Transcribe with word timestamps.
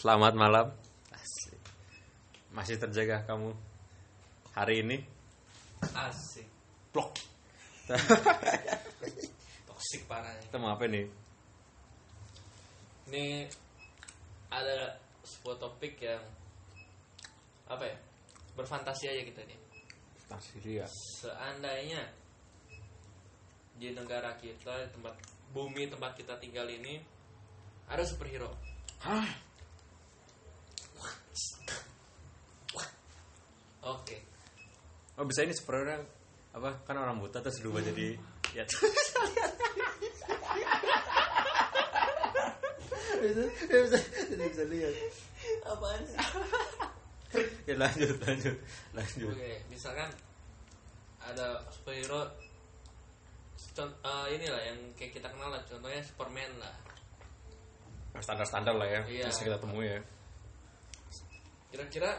Selamat 0.00 0.32
malam. 0.32 0.72
Asik. 1.12 1.60
Masih 2.56 2.80
terjaga 2.80 3.20
kamu 3.28 3.52
hari 4.56 4.80
ini? 4.80 5.04
Asik. 5.92 6.48
Blok. 6.88 7.20
Toksik 9.68 10.08
parah. 10.08 10.32
Kita 10.40 10.56
mau 10.56 10.72
apa 10.72 10.88
nih? 10.88 11.04
Ini 13.12 13.44
ada 14.48 14.96
sebuah 15.20 15.68
topik 15.68 16.00
yang 16.00 16.24
apa 17.68 17.84
ya? 17.84 17.96
Berfantasi 18.56 19.04
aja 19.04 19.20
kita 19.20 19.44
nih. 19.44 19.60
Syria. 20.40 20.88
Seandainya 21.20 22.08
di 23.76 23.92
negara 23.92 24.32
kita, 24.40 24.80
di 24.80 24.88
tempat 24.96 25.12
bumi 25.52 25.92
tempat 25.92 26.16
kita 26.16 26.40
tinggal 26.40 26.64
ini 26.72 26.96
ada 27.84 28.00
superhero. 28.08 28.56
Hah? 29.04 29.49
Oke. 33.80 34.16
Oh 35.16 35.24
bisa 35.24 35.42
ini 35.44 35.56
seperti 35.56 35.88
orang 35.88 36.04
apa? 36.52 36.70
Kan 36.84 36.96
orang 37.00 37.16
buta 37.20 37.40
terus 37.40 37.60
berubah 37.64 37.80
jadi 37.84 38.18
ya. 38.52 38.64
bisa, 43.20 43.42
bisa, 43.68 43.98
bisa, 43.98 43.98
bisa 44.36 44.64
lihat. 44.68 44.94
Apaan 45.64 46.02
sih? 46.04 46.18
Ya 47.68 47.78
lanjut, 47.78 48.18
lanjut, 48.26 48.56
lanjut. 48.90 49.30
Oke, 49.30 49.62
misalkan 49.70 50.10
ada 51.22 51.62
superhero 51.70 52.26
con- 53.76 53.94
eh, 54.02 54.26
inilah 54.34 54.60
yang 54.66 54.78
kayak 54.98 55.14
kita 55.14 55.30
kenal 55.30 55.54
lah 55.54 55.62
contohnya 55.68 56.02
Superman 56.02 56.50
lah 56.58 56.74
Standar-standar 58.18 58.74
lah 58.74 58.88
ya. 58.90 59.00
Iya. 59.06 59.24
Terus 59.30 59.38
kita 59.46 59.56
temui 59.62 59.86
ya. 59.86 60.02
Kira-kira 61.70 62.10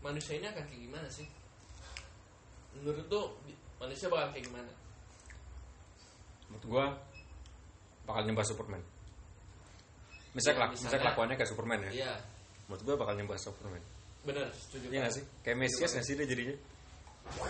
manusia 0.00 0.34
ini 0.34 0.46
akan 0.46 0.62
kayak 0.62 0.80
gimana 0.80 1.08
sih 1.08 1.26
menurut 2.74 3.04
tuh 3.06 3.24
manusia 3.76 4.06
bakal 4.06 4.30
kayak 4.30 4.46
gimana 4.46 4.72
Menurut 6.46 6.64
gua 6.68 6.84
bakal 8.04 8.22
nyembah 8.22 8.44
Superman. 8.44 8.82
Misalnya, 10.32 10.52
Ya, 10.52 10.68
misalnya- 10.68 10.72
misalnya 10.76 11.00
kelakuannya 11.02 11.34
kayak 11.34 11.48
Superman 11.48 11.80
ya. 11.80 11.90
iya 11.92 12.12
Menurut 12.68 12.82
gua 12.84 12.94
bakal 13.00 13.14
nyembah 13.16 13.38
Superman. 13.38 13.82
bener 14.22 14.46
setuju 14.52 14.86
Iya 14.86 15.00
gak 15.02 15.12
sih? 15.16 15.24
Kayak 15.40 15.56
Mesias 15.58 15.90
gak 15.90 16.04
sih 16.04 16.14
dia 16.14 16.26
jadinya? 16.28 16.56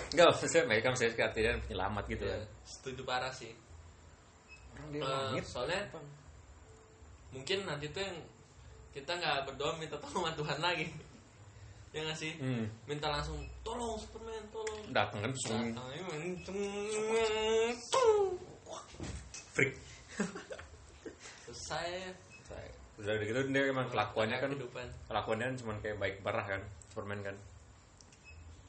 Enggak, 0.08 0.27
maksudnya 0.30 0.62
mereka 0.64 0.86
misalnya 0.88 1.24
artinya 1.24 1.52
penyelamat 1.60 2.05
gitu 2.06 2.24
kan. 2.24 2.42
setuju 2.62 3.02
parah 3.02 3.33
sih 3.33 3.52
Orang 4.72 4.88
dia 4.88 5.02
langit. 5.02 5.44
soalnya 5.44 5.80
mungkin 7.28 7.58
nanti 7.64 7.86
tuh 7.88 8.00
yang 8.00 8.16
kita 8.93 9.12
nggak 9.17 9.48
berdoa 9.48 9.73
minta 9.81 9.97
tolong 9.97 10.29
sama 10.29 10.33
Tuhan 10.37 10.59
lagi. 10.61 10.87
Ya 11.93 12.01
nggak 12.09 12.17
sih? 12.17 12.33
Hmm. 12.41 12.65
minta 12.89 13.12
langsung 13.12 13.37
tolong 13.61 14.01
Superman 14.01 14.45
tolong. 14.48 14.81
Dateng 14.93 15.21
kan 15.21 15.33
langsung 15.33 15.61
Datang 15.77 15.89
freak. 19.53 19.77
selesai. 21.53 21.89
Udah 22.97 23.13
gitu 23.20 23.41
dia 23.53 23.63
emang 23.69 23.89
kelakuannya 23.93 24.39
kan 24.41 24.51
kehidupan. 24.57 24.87
kelakuannya 25.11 25.47
kan 25.53 25.57
cuma 25.61 25.73
kayak 25.85 25.97
baik 26.01 26.17
parah 26.25 26.47
kan 26.48 26.61
Superman 26.89 27.20
kan. 27.20 27.37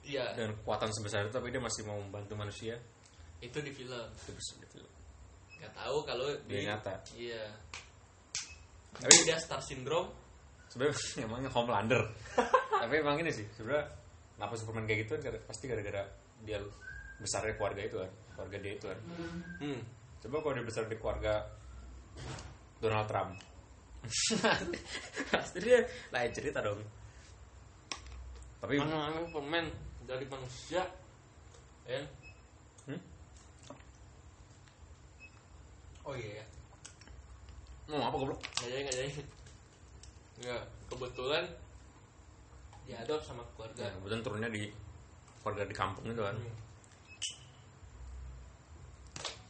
Iya. 0.04 0.36
Dengan 0.36 0.52
kekuatan 0.60 0.92
sebesar 0.92 1.28
itu 1.28 1.32
tapi 1.32 1.48
dia 1.52 1.64
masih 1.64 1.88
mau 1.88 1.96
membantu 1.96 2.36
manusia. 2.36 2.76
Itu 3.40 3.64
di 3.64 3.72
film. 3.72 4.08
Itu 4.20 4.32
bisa 4.36 4.52
gitu 4.60 4.84
nggak 5.64 5.80
tahu 5.80 5.98
kalau 6.04 6.28
Dia 6.44 6.60
di 6.60 6.68
nyata. 6.68 6.94
iya 7.16 7.44
Tapi- 9.00 9.26
dia 9.26 9.38
star 9.42 9.62
syndrome. 9.64 10.10
Sebenarnya 10.70 10.98
emangnya 11.28 11.50
Homelander. 11.54 12.02
Tapi 12.84 12.94
emang 13.00 13.18
ini 13.22 13.32
sih 13.32 13.48
sebenarnya 13.56 13.88
kenapa 14.36 14.54
Superman 14.60 14.86
kayak 14.90 15.00
gitu 15.08 15.14
kan 15.22 15.34
pasti 15.48 15.72
gara-gara 15.72 16.04
dia 16.44 16.60
besarnya 17.22 17.56
keluarga 17.56 17.82
itu 17.88 17.98
kan 18.02 18.12
keluarga 18.36 18.58
dia 18.60 18.74
itu 18.76 18.86
kan. 18.90 19.00
Hmm. 19.64 19.82
coba 20.24 20.40
kalau 20.40 20.54
dia 20.56 20.66
besar 20.66 20.84
di 20.88 20.96
keluarga 21.00 21.34
Donald 22.80 23.08
Trump. 23.08 23.32
Pasti 25.32 25.58
dia 25.64 25.80
lain 26.12 26.32
cerita 26.36 26.60
dong. 26.60 26.80
Tapi 28.60 28.80
mana 28.80 29.24
pemain 29.32 29.68
dari 30.04 30.28
manusia. 30.28 30.84
Ya. 31.88 32.00
Hmm? 32.88 33.00
oh 36.04 36.16
iya 36.16 36.44
ya 36.44 36.46
mau 37.92 38.08
apa 38.08 38.16
goblok? 38.16 38.40
Nggak 38.40 38.70
jadi 38.70 38.82
nggak 38.84 38.96
jadi. 38.96 39.12
Nggak 40.44 40.64
kebetulan 40.92 41.44
diadop 42.88 43.22
sama 43.24 43.44
keluarga. 43.56 43.84
Ya, 43.88 43.92
kebetulan 43.96 44.22
turunnya 44.24 44.50
di 44.52 44.64
keluarga 45.44 45.64
di 45.68 45.76
kampung 45.76 46.06
itu 46.08 46.24
kan. 46.24 46.36
Hmm. 46.40 46.62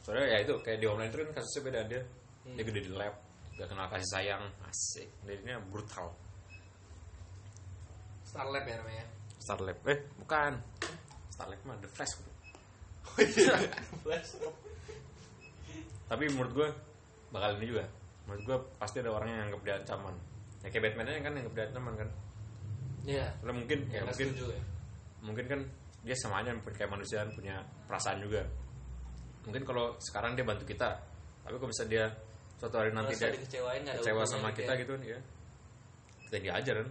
soalnya 0.04 0.36
ya 0.36 0.38
itu 0.44 0.52
kayak 0.60 0.84
di 0.84 0.86
online 0.86 1.08
itu 1.08 1.16
kan 1.24 1.30
kasusnya 1.40 1.62
beda 1.64 1.80
dia. 1.88 2.02
Hmm. 2.44 2.56
dia 2.60 2.64
gede 2.68 2.80
di 2.84 2.92
lab 2.92 3.14
gak 3.54 3.68
kenal 3.70 3.86
kasih 3.88 4.08
sayang 4.10 4.44
asik. 4.68 5.08
Dia 5.24 5.56
brutal. 5.70 6.10
Starlab 8.26 8.66
ya 8.66 8.76
namanya? 8.82 9.06
Starlab 9.38 9.78
eh 9.86 9.98
bukan. 10.18 10.52
Starlab 11.30 11.60
mah 11.64 11.76
The 11.78 11.88
Flash. 11.88 12.14
Oh 13.04 13.16
iya 13.22 13.56
Flash. 14.02 14.30
Tapi 16.10 16.24
menurut 16.34 16.52
gue 16.52 16.68
bakal 17.32 17.56
ini 17.58 17.66
juga 17.72 17.84
menurut 18.24 18.42
gue 18.44 18.58
pasti 18.80 19.00
ada 19.04 19.10
orang 19.12 19.28
yang 19.28 19.42
anggap 19.50 19.62
dia 19.64 19.74
ancaman. 19.80 20.14
Ya 20.64 20.68
kayak 20.72 20.84
Batman 20.90 21.06
aja 21.12 21.20
kan 21.20 21.32
yang 21.36 21.42
anggap 21.44 21.54
dia 21.54 21.64
ancaman 21.68 21.94
kan? 21.96 22.08
Iya. 23.04 23.26
Karena 23.40 23.52
mungkin 23.52 23.78
ya, 23.88 24.00
nggak 24.00 24.06
mungkin 24.08 24.28
setuju 24.32 24.46
ya. 24.48 24.62
mungkin 25.24 25.44
kan 25.48 25.60
dia 26.04 26.16
samanya 26.20 26.52
kayak 26.68 26.90
manusia 26.92 27.18
punya 27.32 27.56
perasaan 27.88 28.18
juga. 28.24 28.42
Mungkin 29.44 29.62
kalau 29.68 29.92
sekarang 30.00 30.32
dia 30.36 30.44
bantu 30.44 30.64
kita 30.64 30.88
tapi 31.44 31.60
kalau 31.60 31.68
bisa 31.68 31.84
dia 31.84 32.08
suatu 32.56 32.80
hari 32.80 32.90
nanti 32.96 33.12
dia 33.20 33.28
dikecewain 33.28 33.84
kecewa 33.84 34.24
sama 34.24 34.48
kita 34.56 34.72
ya. 34.72 34.80
gitu 34.80 34.96
ya 35.04 35.20
kita 36.24 36.34
yang 36.40 36.44
diajar 36.48 36.74
kan? 36.80 36.88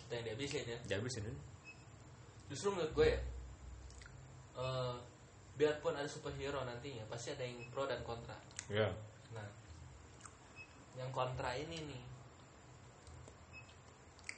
Kita 0.00 0.12
yang 0.16 0.24
dihabisin 0.32 0.64
ya. 0.64 0.78
Dihabisin 0.88 1.22
kan 1.28 1.36
justru 2.52 2.68
menurut 2.68 2.92
gue 2.92 3.06
ya 3.08 3.20
eh, 4.60 4.94
biarpun 5.56 5.96
ada 5.96 6.08
superhero 6.08 6.60
nantinya 6.68 7.04
pasti 7.08 7.32
ada 7.32 7.44
yang 7.44 7.64
pro 7.72 7.88
dan 7.88 8.00
kontra. 8.04 8.36
Ya 8.68 8.88
nah 9.32 9.48
yang 10.96 11.10
kontra 11.12 11.56
ini 11.56 11.78
nih. 11.88 12.02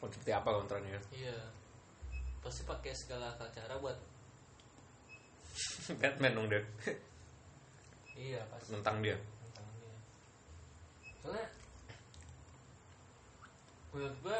Oh, 0.05 0.09
seperti 0.11 0.33
apa 0.37 0.53
kontranya? 0.53 1.01
Iya. 1.11 1.39
Pasti 2.45 2.63
pakai 2.69 2.93
segala 2.93 3.33
akal 3.33 3.49
cara 3.57 3.81
buat 3.81 3.97
Batman 6.01 6.37
dong 6.37 6.47
dia. 6.53 6.63
Iya 8.15 8.45
pasti. 8.53 8.77
Tentang 8.77 9.01
dia. 9.01 9.17
Tentang 9.17 9.69
dia. 9.81 9.95
Soalnya 11.25 11.47
menurut 13.95 14.17
gue 14.21 14.39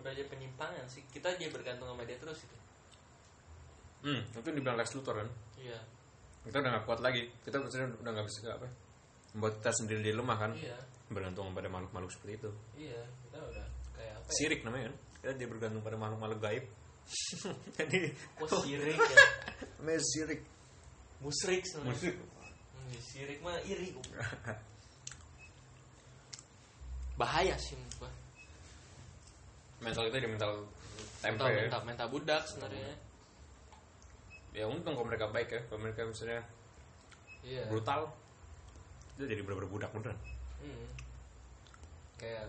udah 0.00 0.10
aja 0.14 0.24
penyimpangan 0.30 0.86
sih. 0.86 1.02
Kita 1.10 1.34
aja 1.34 1.50
bergantung 1.50 1.90
sama 1.90 2.06
dia 2.06 2.16
terus 2.16 2.40
gitu. 2.46 2.58
Hmm 4.00 4.22
itu 4.22 4.48
dibilang 4.54 4.78
Lex 4.78 4.94
Luthor 4.94 5.18
kan? 5.18 5.28
Iya. 5.58 5.76
Kita 6.46 6.62
udah 6.62 6.70
gak 6.78 6.84
kuat 6.88 7.00
lagi. 7.02 7.26
Kita 7.44 7.58
udah 7.58 8.12
gak 8.14 8.26
bisa 8.30 8.54
apa 8.54 8.70
membuat 9.34 9.62
kita 9.62 9.70
sendiri 9.74 9.98
jadi 10.02 10.16
lemah 10.18 10.38
kan? 10.38 10.52
Iya 10.54 10.78
bergantung 11.10 11.50
pada 11.50 11.66
makhluk-makhluk 11.66 12.12
seperti 12.14 12.32
itu. 12.38 12.50
Iya 12.78 13.02
kita 13.26 13.38
udah 13.42 13.66
kayak 13.98 14.14
apa 14.14 14.28
ya? 14.30 14.34
Sirik 14.38 14.60
namanya 14.62 14.84
kan? 14.88 14.94
Kita 15.20 15.32
jadi 15.36 15.48
bergantung 15.50 15.82
pada 15.82 15.96
makhluk-makhluk 15.98 16.40
gaib. 16.40 16.64
Jadi 17.80 18.14
kok 18.38 18.48
sirik 18.62 18.94
ya? 18.94 19.16
Namanya 19.82 20.00
sirik. 20.14 20.40
Musrik 21.18 21.62
sebenarnya. 21.66 21.98
Musik 21.98 22.14
Hmm, 22.80 23.00
sirik 23.06 23.38
mah 23.42 23.58
iri. 23.66 23.94
Bahaya 27.20 27.54
sih 27.60 27.76
menurut 27.76 27.94
gua. 28.02 28.10
Mental 29.84 30.02
kita 30.08 30.16
jadi 30.18 30.30
mental 30.30 30.52
tempe 31.20 31.36
mental, 31.36 31.48
ya. 31.50 31.60
mental, 31.66 31.80
mental 31.84 32.08
budak 32.08 32.42
sebenarnya. 32.48 32.94
Ya 34.56 34.64
untung 34.66 34.98
kalau 34.98 35.06
mereka 35.06 35.30
baik 35.30 35.48
ya. 35.50 35.60
Kalau 35.68 35.80
mereka 35.82 36.08
misalnya 36.08 36.40
iya. 37.44 37.64
brutal 37.68 38.10
itu 39.20 39.28
jadi 39.28 39.44
bener-bener 39.44 39.68
budak 39.68 39.90
beneran 39.92 40.16
Hmm. 40.60 40.86
kayak 42.16 42.48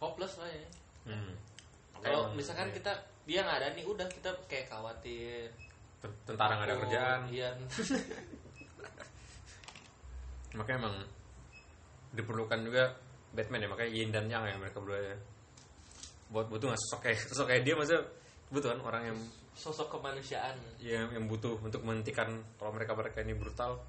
hopeless 0.00 0.36
lah 0.36 0.48
ya. 0.48 0.68
Hmm. 1.04 1.32
kalau 2.00 2.32
misalkan 2.32 2.72
kita 2.72 2.92
dia 3.24 3.40
nggak 3.40 3.58
ada 3.60 3.68
nih 3.72 3.84
udah 3.84 4.08
kita 4.08 4.28
kayak 4.44 4.68
khawatir. 4.68 5.48
Tentara 6.28 6.52
nggak 6.56 6.68
ada 6.68 6.76
Oh, 6.76 6.80
kerjaan. 6.84 7.20
iya. 7.32 7.48
Makanya 10.54 10.78
emang 10.80 10.96
diperlukan 12.14 12.60
juga 12.62 12.84
Batman 13.34 13.64
ya 13.64 13.68
makanya 13.68 13.90
Yin 13.90 14.10
dan 14.14 14.26
Yang 14.30 14.44
ya 14.46 14.56
mereka 14.60 14.78
berdua 14.78 15.00
ya. 15.02 15.16
Buat 16.30 16.46
butuh 16.48 16.70
nggak 16.70 16.80
sosok 16.86 17.00
kayak 17.02 17.18
sosok 17.26 17.46
kayak 17.50 17.62
dia 17.66 17.74
masa 17.74 17.96
butuh 18.52 18.68
kan 18.70 18.80
orang 18.84 19.02
yang 19.10 19.18
sosok 19.58 19.88
kemanusiaan. 19.90 20.54
Yang 20.78 21.18
yang 21.18 21.24
butuh 21.26 21.58
untuk 21.58 21.82
menghentikan 21.82 22.30
kalau 22.54 22.70
mereka 22.70 22.94
mereka 22.94 23.18
ini 23.24 23.34
brutal 23.34 23.82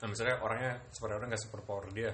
nah 0.00 0.06
misalnya 0.08 0.36
orangnya 0.40 0.72
super 0.90 1.12
orang 1.12 1.28
nggak 1.28 1.44
super 1.44 1.60
power 1.64 1.84
dia. 1.92 2.12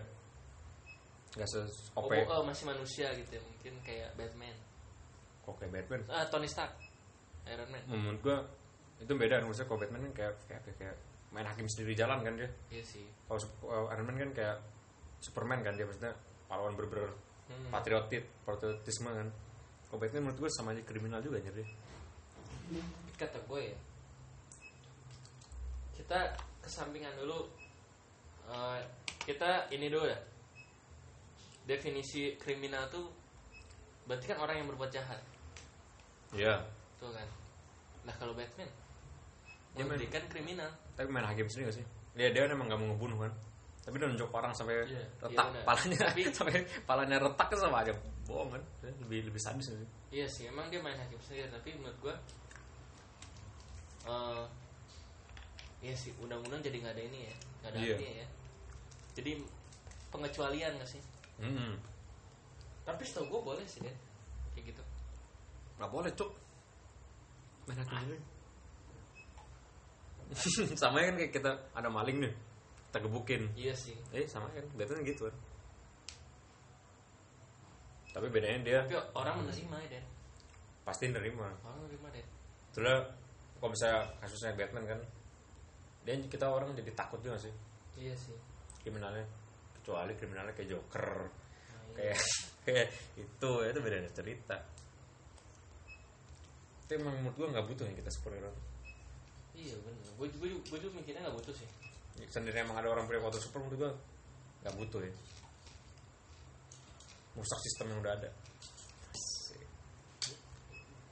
Nggak 1.38 1.49
se 1.49 1.61
oh, 1.94 2.06
OP 2.06 2.12
oh, 2.12 2.43
masih 2.43 2.65
manusia 2.67 3.09
gitu 3.15 3.38
ya 3.38 3.43
mungkin 3.43 3.75
kayak 3.87 4.11
Batman. 4.19 4.56
Kok 5.47 5.55
kayak 5.62 5.73
Batman? 5.73 6.00
Ah 6.11 6.27
Tony 6.27 6.49
Stark 6.50 6.75
Iron 7.47 7.69
Man. 7.71 7.83
Menurut 7.87 8.21
gua 8.23 8.38
itu 8.99 9.12
beda 9.12 9.44
maksudnya 9.44 9.69
kalau 9.69 9.81
Batman 9.85 10.03
kan 10.11 10.12
kayak 10.17 10.35
kayak, 10.49 10.62
kayak, 10.81 10.97
main 11.31 11.47
hakim 11.47 11.69
sendiri 11.69 11.93
jalan 11.94 12.25
kan 12.25 12.35
dia. 12.35 12.50
Iya 12.73 12.83
sih. 12.83 13.06
Kalau 13.31 13.41
kalau 13.62 13.87
Iron 13.94 14.06
Man 14.09 14.19
kan 14.19 14.31
kayak 14.35 14.56
Superman 15.23 15.61
kan 15.62 15.79
dia 15.79 15.87
maksudnya 15.87 16.15
pahlawan 16.50 16.75
bener-bener 16.75 17.12
Hmm. 17.47 17.71
patriotik 17.71 18.27
patriotisme 18.43 19.06
kan. 19.06 19.31
Kalau 19.87 20.03
Batman 20.03 20.27
menurut 20.27 20.39
gua 20.43 20.50
sama 20.50 20.75
aja 20.75 20.82
kriminal 20.82 21.23
juga 21.23 21.39
nyari 21.39 21.62
kata 23.17 23.39
gue 23.49 23.61
ya 23.73 23.79
kita 25.97 26.37
kesampingan 26.61 27.17
dulu 27.17 27.49
Eh, 28.46 28.81
kita 29.20 29.50
ini 29.70 29.87
dulu 29.87 30.06
ya. 30.06 30.19
Definisi 31.64 32.34
kriminal 32.37 32.87
tuh 32.87 33.10
berarti 34.06 34.26
kan 34.26 34.38
orang 34.38 34.56
yang 34.56 34.69
berbuat 34.69 34.88
jahat. 34.88 35.19
Iya. 36.31 36.62
Tuh 36.96 37.10
kan. 37.10 37.26
Nah 38.06 38.14
kalau 38.14 38.32
Batman? 38.32 38.70
Dia 39.75 39.82
main- 39.82 39.90
memberikan 39.90 40.22
kriminal. 40.31 40.70
Tapi 40.94 41.10
main 41.10 41.26
hakim 41.26 41.46
sendiri 41.46 41.69
gak 41.69 41.76
sih? 41.76 41.87
Dia 42.14 42.31
dia 42.31 42.46
emang 42.46 42.70
gak 42.70 42.78
mau 42.78 42.94
ngebunuh 42.94 43.19
kan? 43.20 43.32
Tapi 43.82 43.98
dia 43.98 44.06
nunjuk 44.06 44.31
orang 44.31 44.50
sampai 44.50 44.82
Iya, 44.82 45.02
retak 45.20 45.31
iya 45.31 45.38
benar. 45.44 45.62
palanya. 45.64 45.98
Tapi- 46.06 46.26
sampai 46.38 46.54
palanya 46.82 47.16
retak 47.20 47.46
kan 47.50 47.58
sama 47.60 47.76
aja 47.82 47.93
bohong 48.25 48.50
kan? 48.54 48.62
Lebih 49.02 49.26
lebih 49.26 49.38
sadis 49.38 49.69
sih? 49.69 49.88
Iya 50.12 50.26
sih 50.26 50.46
emang 50.46 50.70
dia 50.70 50.78
main 50.78 50.94
hakim 50.94 51.19
sendiri. 51.19 51.50
Tapi 51.50 51.75
menurut 51.75 51.98
gue 52.00 52.14
eh 54.06 54.44
iya 55.82 55.94
sih 55.94 56.14
undang-undang 56.16 56.62
jadi 56.62 56.78
nggak 56.78 56.94
ada 56.94 57.02
ini 57.04 57.19
ya. 57.26 57.34
Nggak 57.60 57.70
ada 57.70 57.78
Iya. 57.82 57.94
artinya 57.98 58.14
ya 58.16 58.28
jadi 59.17 59.41
pengecualian 60.13 60.77
nggak 60.77 60.91
sih? 60.93 61.03
Hmm. 61.37 61.77
tapi 62.87 63.03
setahu 63.05 63.29
gue 63.29 63.41
boleh 63.53 63.67
sih 63.67 63.83
deh 63.83 63.97
kayak 64.55 64.71
gitu. 64.73 64.83
Nggak 65.81 65.91
boleh 65.91 66.11
cuk. 66.15 66.31
Hakim 67.67 67.83
sendiri 70.31 70.77
sama 70.81 71.03
kan 71.03 71.19
kayak 71.19 71.33
kita 71.35 71.51
ada 71.75 71.89
maling 71.91 72.23
nih. 72.23 72.33
Kita 72.89 72.99
gebukin. 73.03 73.43
Iya 73.59 73.75
sih. 73.75 73.99
Eh 74.15 74.23
sama 74.31 74.47
kan? 74.55 74.63
Batman 74.79 75.03
gitu 75.03 75.27
kan. 75.27 75.37
Tapi 78.15 78.27
bedanya 78.33 78.59
dia 78.63 78.81
tapi 78.87 78.97
orang 79.19 79.45
menerima 79.45 79.77
ya 79.83 79.89
deh 79.99 80.05
pasti 80.87 81.11
nerima. 81.11 81.51
Orang 81.67 81.85
menerima 81.85 82.07
deh 82.17 82.27
Itulah 82.71 83.03
kalau 83.59 83.75
misalnya 83.75 84.07
kasusnya 84.23 84.55
Batman 84.55 84.85
kan 84.87 85.01
dia 86.07 86.15
kita 86.23 86.47
orang 86.47 86.71
jadi 86.79 86.95
takut 86.95 87.19
juga 87.19 87.35
sih? 87.35 87.53
Iya 87.99 88.15
sih 88.15 88.39
kriminalnya 88.87 89.27
kecuali 89.83 90.15
kriminalnya 90.15 90.55
kayak 90.55 90.71
Joker. 90.71 91.11
Nah, 91.27 91.83
iya. 91.99 92.15
kayak 92.15 92.19
kayak 92.67 92.87
itu 93.19 93.50
ya 93.67 93.69
itu 93.75 93.81
beda 93.83 93.99
cerita. 94.15 94.56
Tapi 96.87 97.03
emang 97.03 97.19
menurut 97.19 97.35
gua 97.35 97.49
nggak 97.50 97.67
butuh 97.67 97.83
nih 97.91 97.99
kita 97.99 98.15
superhero 98.15 98.55
iya 99.56 99.73
benar 99.81 100.12
gue 100.21 100.29
juga 100.37 100.47
gue 100.53 100.79
juga 100.85 100.93
mikirnya 101.00 101.21
nggak 101.25 101.37
butuh 101.41 101.55
sih. 101.56 101.69
Sendiri 102.29 102.61
emang 102.61 102.77
ada 102.77 102.93
orang 102.93 103.09
punya 103.09 103.25
kuota 103.25 103.41
super 103.41 103.65
menurut 103.65 103.79
gua 103.81 103.93
nggak 104.62 104.75
butuh 104.77 105.00
ya. 105.03 105.12
Merusak 107.35 107.61
sistem 107.65 107.87
yang 107.91 108.00
udah 108.05 108.12
ada. 108.21 108.31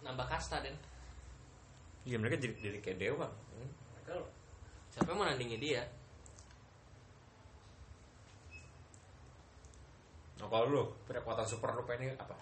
Nambah 0.05 0.27
kasta 0.29 0.61
den. 0.61 0.77
Iya 2.05 2.21
mereka 2.21 2.37
jadi, 2.37 2.55
jadi 2.61 2.79
kayak 2.85 2.99
dewa. 3.01 3.29
Mereka 3.33 4.13
siapa 4.93 5.09
yang 5.11 5.19
mau 5.19 5.27
nandingi 5.27 5.59
dia 5.59 5.83
nah 10.41 10.47
kalau 10.51 10.67
lu 10.67 10.83
punya 11.07 11.23
kekuatan 11.23 11.47
super 11.47 11.71
lu 11.75 11.83
pengen 11.87 12.15
apa? 12.19 12.35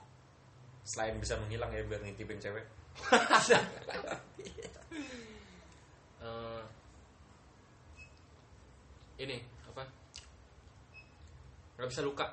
Selain 0.82 1.14
bisa 1.20 1.38
menghilang 1.38 1.70
ya 1.70 1.84
biar 1.84 2.00
ngintipin 2.02 2.40
cewek. 2.40 2.64
Eh, 6.22 6.62
ini 9.26 9.42
apa? 9.66 9.82
Nggak 11.74 11.88
bisa 11.90 12.02
luka. 12.06 12.30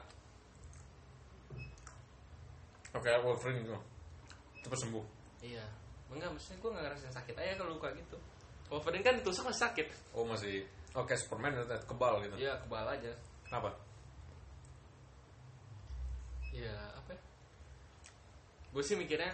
Oke 2.94 3.10
Wolverine 3.26 3.66
gitu 3.66 3.74
cepet 4.62 4.78
sembuh. 4.86 5.06
Iya. 5.42 5.66
Enggak 6.14 6.30
maksudnya 6.38 6.58
gue 6.62 6.70
nggak 6.70 6.86
ngerasain 6.86 7.14
sakit 7.18 7.36
aja 7.38 7.54
kalau 7.58 7.78
luka 7.78 7.90
gitu. 7.98 8.18
Wolverine 8.70 9.02
kan 9.02 9.18
ditusuk 9.18 9.50
masih 9.50 9.62
sakit. 9.66 9.88
Oh 10.14 10.22
masih. 10.22 10.66
Oke 10.94 11.18
Superman 11.18 11.58
ternyata 11.58 11.82
kebal 11.90 12.22
gitu. 12.26 12.36
Iya 12.38 12.62
kebal 12.62 12.86
aja. 12.86 13.12
Kenapa 13.50 13.74
Iya 16.60 16.76
apa 16.92 17.16
ya? 17.16 17.22
gue 18.70 18.84
sih 18.84 19.00
mikirnya 19.00 19.32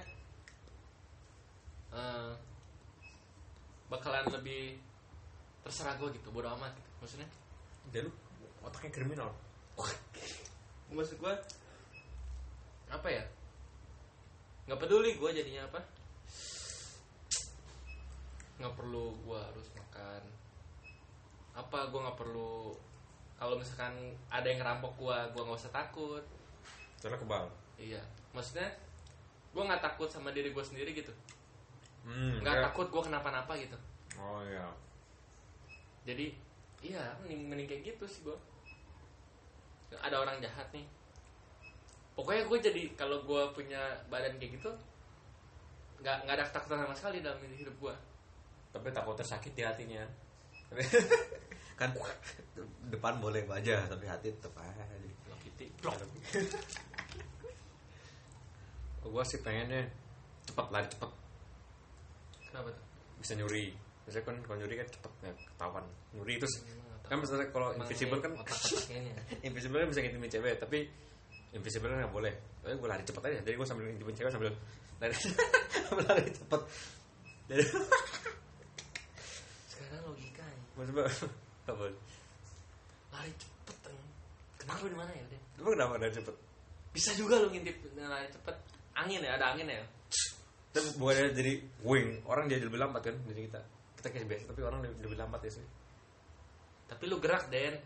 eh, 1.89 2.31
bakalan 3.89 4.29
lebih 4.29 4.77
terserah 5.65 5.97
gue 5.97 6.13
gitu 6.13 6.29
bodo 6.29 6.53
amat 6.53 6.69
gitu. 6.77 6.89
maksudnya? 7.01 7.29
Dia 7.89 8.05
lu 8.05 8.13
otaknya 8.61 8.93
kriminal. 8.93 9.29
Maksud 10.93 11.17
gue 11.17 11.33
apa 12.93 13.07
ya? 13.09 13.25
Nggak 14.69 14.85
peduli 14.85 15.17
gue 15.17 15.29
jadinya 15.33 15.65
apa. 15.65 15.81
Nggak 18.61 18.73
perlu 18.77 19.17
gue 19.25 19.39
harus 19.41 19.67
makan. 19.73 20.21
Apa 21.57 21.89
gue 21.89 21.99
nggak 22.05 22.19
perlu 22.21 22.77
kalau 23.35 23.57
misalkan 23.57 24.13
ada 24.29 24.45
yang 24.45 24.61
ngerampok 24.61 24.93
gue 25.01 25.17
gue 25.33 25.41
nggak 25.41 25.59
usah 25.59 25.73
takut 25.73 26.23
soalnya 26.99 27.19
kebal 27.19 27.45
iya. 27.75 28.01
Maksudnya 28.35 28.67
gue 29.55 29.63
nggak 29.63 29.79
takut 29.79 30.11
sama 30.11 30.35
diri 30.35 30.51
gue 30.51 30.59
sendiri 30.59 30.91
gitu. 30.91 31.11
Hmm, 32.03 32.43
nggak 32.43 32.55
kayak- 32.59 32.65
takut 32.71 32.87
gue 32.91 33.01
kenapa-napa 33.07 33.55
gitu. 33.55 33.77
Oh 34.19 34.43
iya. 34.43 34.67
Jadi 36.03 36.35
iya 36.83 37.15
mending 37.23 37.47
mending 37.47 37.67
kayak 37.71 37.95
gitu 37.95 38.03
sih 38.05 38.21
gue 38.27 38.35
ada 39.95 40.19
orang 40.19 40.43
jahat 40.43 40.67
nih. 40.75 40.83
Pokoknya 42.15 42.43
gue 42.47 42.57
jadi 42.59 42.81
kalau 42.99 43.23
gue 43.23 43.43
punya 43.55 43.79
badan 44.11 44.35
kayak 44.35 44.59
gitu 44.59 44.71
nggak 46.03 46.27
nggak 46.27 46.35
ada 46.35 46.45
ketakutan 46.51 46.83
sama 46.83 46.95
sekali 46.95 47.17
dalam 47.23 47.39
hidup 47.41 47.75
gue 47.79 47.95
tapi 48.75 48.91
takut 48.91 49.15
tersakit 49.15 49.55
di 49.55 49.63
hatinya. 49.63 50.03
Kan 51.79 51.91
depan 52.91 53.19
boleh 53.23 53.47
aja 53.47 53.87
tapi 53.87 54.03
hati 54.03 54.35
tetap 54.35 54.51
aja 54.59 54.83
Kitty 55.69 56.41
gue 59.05 59.23
sih 59.31 59.39
pengennya 59.39 59.87
cepet 60.43 60.65
lari 60.75 60.87
cepet. 60.91 61.11
Kenapa 62.51 62.67
tuh? 62.67 62.83
Bisa 63.23 63.31
nyuri. 63.39 63.71
Biasanya 64.03 64.23
kan 64.27 64.35
kalau 64.43 64.57
nyuri 64.59 64.75
kan 64.75 64.87
cepet 64.91 65.11
ya, 65.23 65.31
ketahuan. 65.31 65.85
Nyuri 66.11 66.35
terus 66.35 66.55
Emang 66.59 66.83
nggak 66.83 66.99
tahu. 66.99 67.09
kan 67.09 67.17
misalnya 67.21 67.47
kalau 67.55 67.67
invisible 67.79 68.19
kan 68.19 68.31
ya. 68.91 69.15
invisible 69.47 69.77
kan 69.79 69.87
bisa 69.87 69.99
ngintipin 70.03 70.31
cewek 70.35 70.53
tapi 70.59 70.77
invisible 71.55 71.87
kan 71.87 71.97
nggak 72.03 72.11
boleh. 72.11 72.33
Tapi 72.59 72.73
gue 72.75 72.89
lari 72.91 73.03
cepet 73.07 73.21
aja. 73.23 73.39
Jadi 73.45 73.55
gue 73.55 73.67
sambil 73.69 73.85
ngintipin 73.87 74.15
cewek 74.19 74.31
sambil 74.33 74.51
lari. 74.99 75.15
Sambil 75.85 76.05
lari 76.09 76.31
cepet. 76.33 76.61
Jadi 77.45 77.63
sekarang 79.69 80.01
logikanya 80.09 80.63
maksudnya 80.73 81.05
apa 81.69 81.85
lari 83.13 83.31
cepet 83.37 83.77
kenapa 84.65 84.85
di 84.89 84.97
mana 84.97 85.11
ya 85.13 85.25
deh 85.29 85.41
Lu 85.61 85.71
kenapa 85.71 85.95
lari 86.01 86.11
cepet? 86.11 86.35
Bisa 86.91 87.11
juga 87.15 87.39
lo 87.39 87.47
ngintip 87.51 87.75
lari 87.95 88.27
cepet. 88.31 88.55
Angin 88.95 89.21
ya 89.23 89.35
ada 89.35 89.55
angin 89.55 89.67
ya? 89.67 89.83
Tapi 90.75 90.87
bukannya 90.99 91.31
jadi 91.31 91.53
wing 91.87 92.23
orang 92.27 92.51
jadi 92.51 92.67
lebih 92.67 92.79
lambat 92.79 93.07
kan 93.07 93.15
dari 93.23 93.47
kita 93.47 93.61
kita 93.95 94.07
kayak 94.11 94.27
biasa 94.27 94.43
tapi 94.51 94.61
orang 94.61 94.79
lebih, 94.83 94.97
lebih 95.07 95.17
lambat 95.19 95.41
ya 95.47 95.51
sih. 95.55 95.65
Tapi 96.85 97.03
lu 97.09 97.17
gerak 97.17 97.49
Den. 97.49 97.79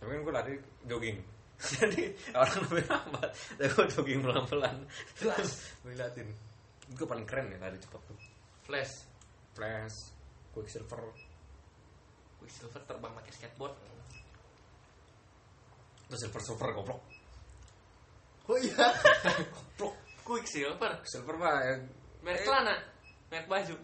Tapi 0.00 0.08
kan 0.08 0.20
gue 0.24 0.34
lari 0.34 0.54
jogging. 0.88 1.18
Jadi 1.76 2.02
orang 2.32 2.58
lebih 2.72 2.84
lambat. 2.88 3.30
Tapi 3.60 3.68
gue 3.68 3.86
jogging 3.92 4.18
pelan 4.24 4.44
pelan 4.48 4.76
Jelas. 5.20 5.48
gue 5.84 5.92
liatin. 5.92 6.28
Gue 6.96 7.06
paling 7.06 7.28
keren 7.28 7.52
ya 7.52 7.60
lari 7.60 7.78
cepet 7.78 8.00
tuh. 8.08 8.18
Flash. 8.64 9.06
Flash 9.54 9.96
quicksilver. 10.50 11.04
Quicksilver 12.42 12.80
terbang 12.88 13.12
pakai 13.14 13.32
skateboard 13.36 13.76
terus 16.10 16.26
silver 16.26 16.42
silver 16.42 16.68
goblok. 16.74 17.00
Oh 18.50 18.58
iya. 18.58 18.74
Goblok. 19.54 19.94
Quicksilver 20.26 20.98
silver. 21.06 21.38
Mah 21.38 21.62
yang 21.62 21.86
merek 22.26 22.42
celana. 22.42 22.74
Merek 23.30 23.46
baju. 23.46 23.74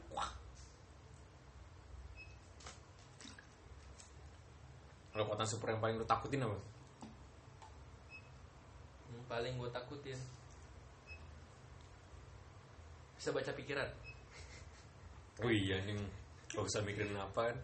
Kalau 5.14 5.22
kekuatan 5.22 5.48
super 5.48 5.70
yang 5.70 5.80
paling 5.80 5.96
lu 5.96 6.04
takutin 6.04 6.42
apa? 6.42 6.58
Yang 9.14 9.24
paling 9.30 9.52
gue 9.56 9.70
takutin. 9.70 10.18
Bisa 13.14 13.30
baca 13.30 13.54
pikiran. 13.54 13.88
Oh 15.46 15.52
iya 15.52 15.78
nih 15.86 15.94
gak 16.56 16.64
usah 16.64 16.80
mikirin 16.80 17.12
apa 17.12 17.52
kan 17.52 17.56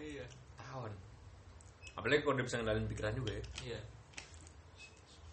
iya. 0.00 0.24
Tahun 0.56 0.92
apalagi 1.92 2.24
kalau 2.24 2.40
dia 2.40 2.46
bisa 2.48 2.56
ngendalin 2.56 2.88
pikiran 2.88 3.12
juga 3.12 3.36
ya. 3.36 3.44
Iya 3.68 3.80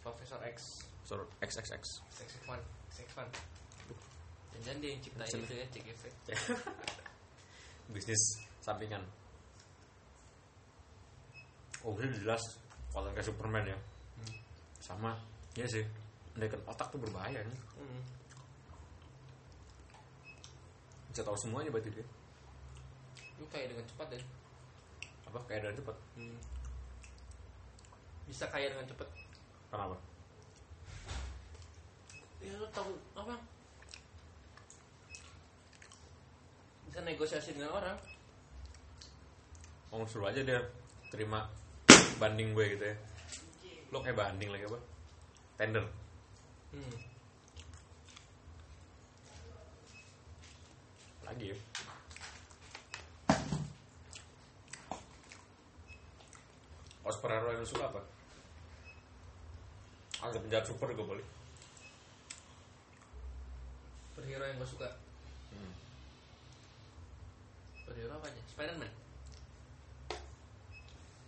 Profesor 0.08 0.40
X. 0.48 0.88
Sur 1.04 1.20
XXX 1.44 1.84
XX1 2.16 2.60
XX1 2.96 3.28
Jangan 4.64 4.80
dia 4.80 4.90
yang 4.96 5.02
ciptain 5.04 5.40
itu 5.44 5.54
ya 5.56 5.66
cek 5.72 5.86
efek 5.92 6.14
bisnis 7.94 8.20
sampingan. 8.60 9.00
Oh 11.88 11.96
ini 12.04 12.20
jelas. 12.20 12.42
Kalau 12.92 13.08
kayak 13.16 13.24
Superman 13.24 13.64
ya. 13.64 13.78
Hmm. 13.78 14.36
sama. 14.84 15.12
Ya 15.56 15.64
sih. 15.70 15.86
Menaikkan 16.36 16.60
otak 16.68 16.92
tuh 16.92 17.00
berbahaya 17.00 17.40
nih. 17.44 17.60
Hmm. 17.80 18.02
bisa 21.14 21.24
tahu 21.24 21.38
semuanya 21.40 21.72
berarti 21.72 21.94
dia. 21.94 22.06
Lu 23.40 23.46
kayak 23.48 23.72
dengan 23.72 23.86
cepat 23.88 24.08
deh. 24.12 24.24
Apa? 25.32 25.40
Kayak 25.48 25.62
dari 25.70 25.76
cepat? 25.80 25.96
Hmm. 26.18 26.38
Bisa 28.28 28.46
kaya 28.52 28.68
dengan 28.68 28.90
cepat 28.90 29.08
kenapa? 29.72 29.98
Ya 32.44 32.54
lu 32.56 32.68
tahu 32.72 32.92
apa? 33.18 33.36
Bisa 36.88 37.00
negosiasi 37.04 37.56
dengan 37.56 37.76
orang. 37.76 37.98
Oh 39.92 40.04
suruh 40.08 40.32
aja 40.32 40.44
dia 40.44 40.60
terima 41.12 41.48
banding 42.20 42.52
gue 42.56 42.66
gitu 42.76 42.86
ya. 42.88 42.96
Lo 43.92 44.04
kayak 44.04 44.20
banding 44.20 44.52
lagi 44.52 44.68
apa? 44.68 44.80
Tender. 45.60 45.86
Hmm. 46.76 46.96
lagi 51.28 51.52
ya? 51.52 51.58
Superhero 57.08 57.50
yang 57.50 57.66
suka 57.66 57.90
apa? 57.90 58.02
Anggap 60.24 60.42
penjahat 60.42 60.66
super 60.66 60.90
gue 60.94 61.06
boleh 61.06 61.26
Superhero 64.10 64.44
yang 64.50 64.58
gue 64.58 64.70
suka 64.70 64.90
hmm. 65.54 65.74
Superhero 67.78 68.14
apa 68.18 68.26
aja? 68.34 68.42
Spiderman 68.50 68.92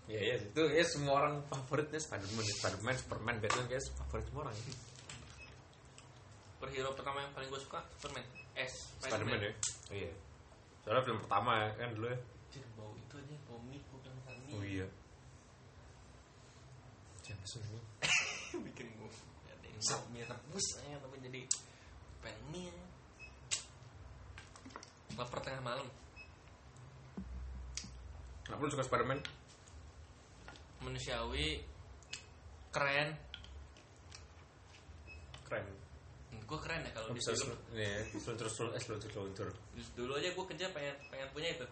Iya 0.09 0.21
iya 0.25 0.35
itu 0.41 0.63
ya 0.73 0.81
semua 0.89 1.21
orang 1.21 1.45
favoritnya 1.45 2.01
Spiderman, 2.01 2.41
Spiderman, 2.41 2.97
Superman, 2.97 3.35
Batman 3.37 3.69
guys 3.69 3.93
favorit 3.93 4.25
semua 4.25 4.49
orang 4.49 4.57
ini. 4.57 4.73
Superhero 6.57 6.89
pertama 6.97 7.21
yang 7.21 7.33
paling 7.37 7.49
gue 7.53 7.61
suka 7.61 7.85
Superman 7.93 8.25
S 8.57 8.89
Spiderman 8.97 9.37
ya. 9.37 9.53
Iya. 9.93 10.11
Soalnya 10.81 11.05
film 11.05 11.21
pertama 11.21 11.51
ya 11.61 11.69
kan 11.77 11.89
dulu 11.93 12.09
ya. 12.09 12.17
Bau 12.73 12.91
itu 12.97 13.15
aja 13.21 13.35
mie 13.69 13.81
bukan 13.93 14.11
mie 14.49 14.57
Oh 14.57 14.65
iya. 14.65 14.87
Jameson 17.21 17.61
ini. 17.69 17.88
bikin 18.67 18.87
gue 18.97 19.09
bau 19.79 20.03
mie 20.11 20.27
rebus 20.27 20.67
aja 20.83 20.99
tapi 20.99 21.17
jadi 21.23 21.41
pengen. 22.19 22.39
Mie 22.51 22.73
lapar 25.15 25.39
tengah 25.43 25.63
malam. 25.63 25.87
Kenapa 28.43 28.61
lu 28.65 28.71
suka 28.71 28.83
Spiderman? 28.87 29.19
manusiawi. 30.79 31.59
Keren. 32.71 33.09
Keren. 35.47 35.65
gue 36.49 36.57
keren 36.65 36.81
ya 36.81 36.89
kalau 36.97 37.13
di 37.13 37.21
bisa 37.21 37.29
film. 37.37 37.53
sel- 37.53 37.61
nih, 37.77 38.09
seluncur 38.17 38.49
seluncur 38.49 38.73
eh 38.73 38.81
seluncur 38.81 39.09
seluncur. 39.13 39.47
dulu 39.93 40.17
aja 40.17 40.33
gue 40.33 40.45
kerja 40.49 40.65
pengen 40.73 40.95
pengen 41.13 41.29
punya 41.29 41.53
itu. 41.53 41.65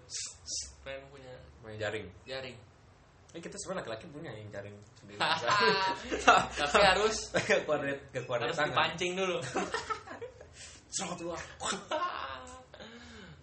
Pengen 0.86 1.01
punya 1.10 1.34
Main 1.65 1.81
jaring. 1.81 2.05
jaring 2.29 2.53
Eh 3.36 3.39
kita 3.39 3.60
sebenarnya 3.60 3.84
laki-laki 3.84 4.05
punya 4.07 4.31
yang 4.31 4.48
jaring 4.50 4.77
sendiri. 4.96 5.19
tapi 6.60 6.79
harus 6.79 7.17
Kuadrat 7.67 8.00
ke 8.10 8.19
kuadrat 8.24 8.48
harus 8.50 8.57
tangan. 8.57 8.72
dipancing 8.72 9.12
dulu 9.15 9.38
Serot 10.96 11.19
lu. 11.19 11.31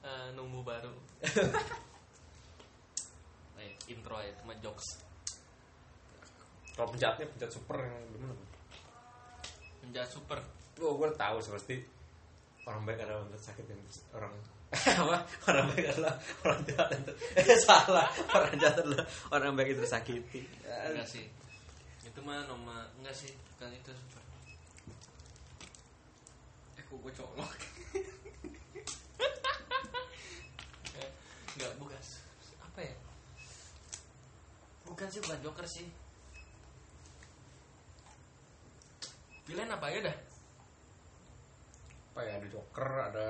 Eh, 0.05 0.29
numbu 0.33 0.61
baru 0.61 0.93
eh, 3.57 3.73
intro 3.89 4.17
aja 4.17 4.33
cuma 4.41 4.53
jokes 4.61 5.01
Kalau 6.75 6.91
penjahatnya 6.91 7.25
penjahat 7.31 7.53
super 7.53 7.77
yang 7.79 8.05
gimana? 8.11 8.35
penjahat 9.81 10.11
super 10.11 10.39
Gue 10.75 10.91
gue 10.91 11.09
tahu 11.15 11.37
sih 11.39 11.53
pasti 11.55 11.77
orang 12.67 12.83
baik 12.83 13.01
adalah 13.01 13.23
untuk 13.23 13.39
sakit 13.39 13.65
yang 13.65 13.81
orang 14.13 14.33
orang 15.49 15.65
baik 15.73 15.87
adalah 15.95 16.15
orang 16.45 16.61
jahat 16.67 16.91
untuk 16.99 17.17
eh 17.39 17.59
salah. 17.63 18.09
Orang 18.35 18.55
jahat 18.59 18.77
adalah 18.83 19.07
orang 19.31 19.53
baik 19.55 19.75
itu 19.75 19.81
tersakiti. 19.87 20.43
Enggak 20.67 21.09
sih. 21.09 21.25
Itu 22.05 22.21
mah 22.23 22.45
nomor 22.47 22.91
enggak 23.01 23.15
sih. 23.15 23.33
Bukan 23.55 23.71
itu. 23.73 23.93
Super 23.93 24.23
eh 26.75 26.83
kok 26.83 26.99
gue 26.99 27.13
colok? 27.15 27.53
Enggak 31.55 31.73
bukan. 31.79 32.01
Apa 32.67 32.81
ya? 32.83 32.95
Bukan 34.91 35.07
sih 35.11 35.21
bukan 35.23 35.41
joker 35.43 35.67
sih. 35.71 35.87
Villain 39.45 39.69
apa? 39.69 39.93
Ya 39.93 40.01
dah? 40.09 40.17
apa 42.15 42.23
ya? 42.23 42.39
Ada 42.39 42.47
Joker 42.47 42.89
ada 43.11 43.27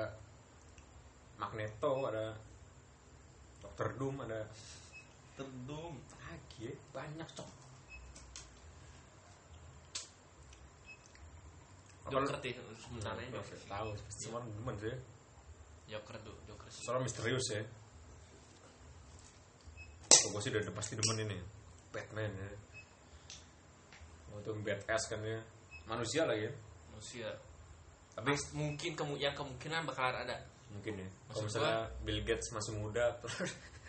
Magneto 1.35 1.91
ada 2.07 2.35
Doctor 3.61 3.89
Doom 3.99 4.15
ada 4.23 4.41
Terdum. 5.35 5.99
lagi 6.23 6.71
ya, 6.71 6.73
banyak 6.95 7.27
cok. 7.35 7.49
Joker 12.05 12.37
sih 12.39 12.53
sebenarnya 12.55 13.27
Joker. 13.33 13.59
tahu 13.67 13.89
semua 14.13 14.39
orang 14.39 14.49
demen 14.55 14.75
sih. 14.79 14.95
Joker 15.91 16.15
tuh, 16.23 16.37
Joker. 16.47 16.69
Soalnya 16.71 17.03
misterius 17.09 17.47
ya. 17.51 17.61
Kalau 20.07 20.29
gue 20.37 20.41
sih 20.41 20.51
udah 20.53 20.73
pasti 20.73 20.93
demen 20.95 21.27
ini? 21.27 21.37
Batman 21.91 22.31
ya. 22.31 22.49
Itu 24.39 24.51
badass 24.63 25.11
kan 25.11 25.19
ya. 25.19 25.41
Manusia 25.89 26.23
lagi 26.23 26.47
ya. 26.47 26.53
Manusia. 26.93 27.29
tapi 28.15 28.31
Mas, 28.31 28.47
mungkin 28.55 28.95
kemu 28.95 29.19
yang 29.19 29.35
kemungkinan 29.35 29.83
bakalan 29.83 30.23
ada. 30.23 30.39
Mungkin 30.75 30.93
ya 30.99 31.07
kalau 31.25 31.47
misalnya 31.47 31.77
Bill 32.03 32.21
Gates 32.21 32.51
masih 32.51 32.75
muda 32.75 33.15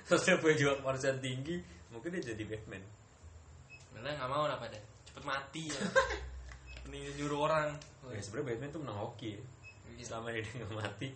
terus 0.06 0.22
dia 0.24 0.38
punya 0.38 0.54
jiwa 0.54 0.72
kemanusiaan 0.78 1.18
tinggi 1.18 1.58
mungkin 1.90 2.14
dia 2.14 2.30
jadi 2.30 2.42
Batman 2.46 2.82
Bener 3.90 4.12
nggak 4.12 4.28
mau 4.28 4.44
lah 4.44 4.60
pada 4.60 4.76
cepet 5.08 5.24
mati 5.24 5.72
ya. 5.72 5.80
Ini 6.86 7.16
nyuruh 7.16 7.48
orang. 7.48 7.72
ya 8.12 8.20
sebenarnya 8.20 8.54
Batman 8.54 8.70
tuh 8.70 8.80
menang 8.84 8.98
hoki 9.00 9.34
ya. 9.34 9.42
Iya. 9.96 10.04
selama 10.04 10.30
dia 10.30 10.44
nggak 10.44 10.76
mati 10.76 11.08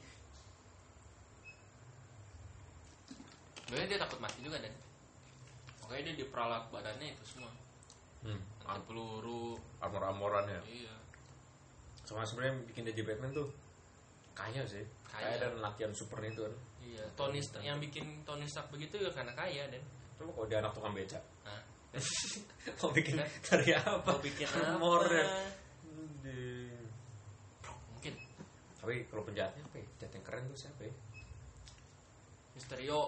Sebenarnya 3.63 3.89
dia 3.95 4.01
takut 4.01 4.19
mati 4.19 4.39
juga 4.41 4.57
dan. 4.59 4.75
Makanya 5.85 6.03
dia 6.11 6.17
diperalat 6.25 6.65
badannya 6.73 7.07
itu 7.15 7.25
semua. 7.27 7.53
hmm. 8.27 8.41
Peluru. 8.87 9.59
armor-armoran 9.83 10.47
ya 10.47 10.61
Iya. 10.63 10.95
sama 12.07 12.23
sebenarnya 12.23 12.63
bikin 12.71 12.87
dia 12.87 12.95
jadi 12.95 13.03
Batman 13.03 13.35
tuh 13.35 13.49
kaya 14.33 14.63
sih 14.65 14.83
kaya, 15.05 15.27
Kaya. 15.29 15.37
dan 15.41 15.53
latihan 15.59 15.93
super 15.93 16.19
itu 16.21 16.41
kan 16.41 16.55
Iya. 16.81 17.05
Tony 17.15 17.39
Stark 17.39 17.63
yang 17.63 17.79
bikin 17.79 18.03
Tony 18.23 18.45
Stark 18.45 18.67
begitu 18.69 18.97
ya 18.97 19.11
karena 19.11 19.31
kaya 19.33 19.69
dan. 19.69 19.83
coba 20.17 20.31
kalau 20.33 20.47
dia 20.47 20.59
anak 20.59 20.73
tukang 20.73 20.93
beca 20.93 21.21
Hah? 21.45 21.63
mau 22.79 22.91
bikin 22.91 23.15
dari 23.41 23.71
apa 23.73 24.01
Mau 24.07 24.19
bikin 24.19 24.47
ya 25.11 25.27
Anjing. 25.85 26.83
Mungkin 27.91 28.15
tapi 28.77 28.95
kalau 29.07 29.23
penjahatnya 29.23 29.63
apa 29.63 29.77
ya 29.77 29.87
penjahat 29.89 30.13
yang 30.15 30.25
keren 30.25 30.43
tuh 30.47 30.59
siapa 30.59 30.83
ya 30.83 30.95
Misterio. 32.53 33.01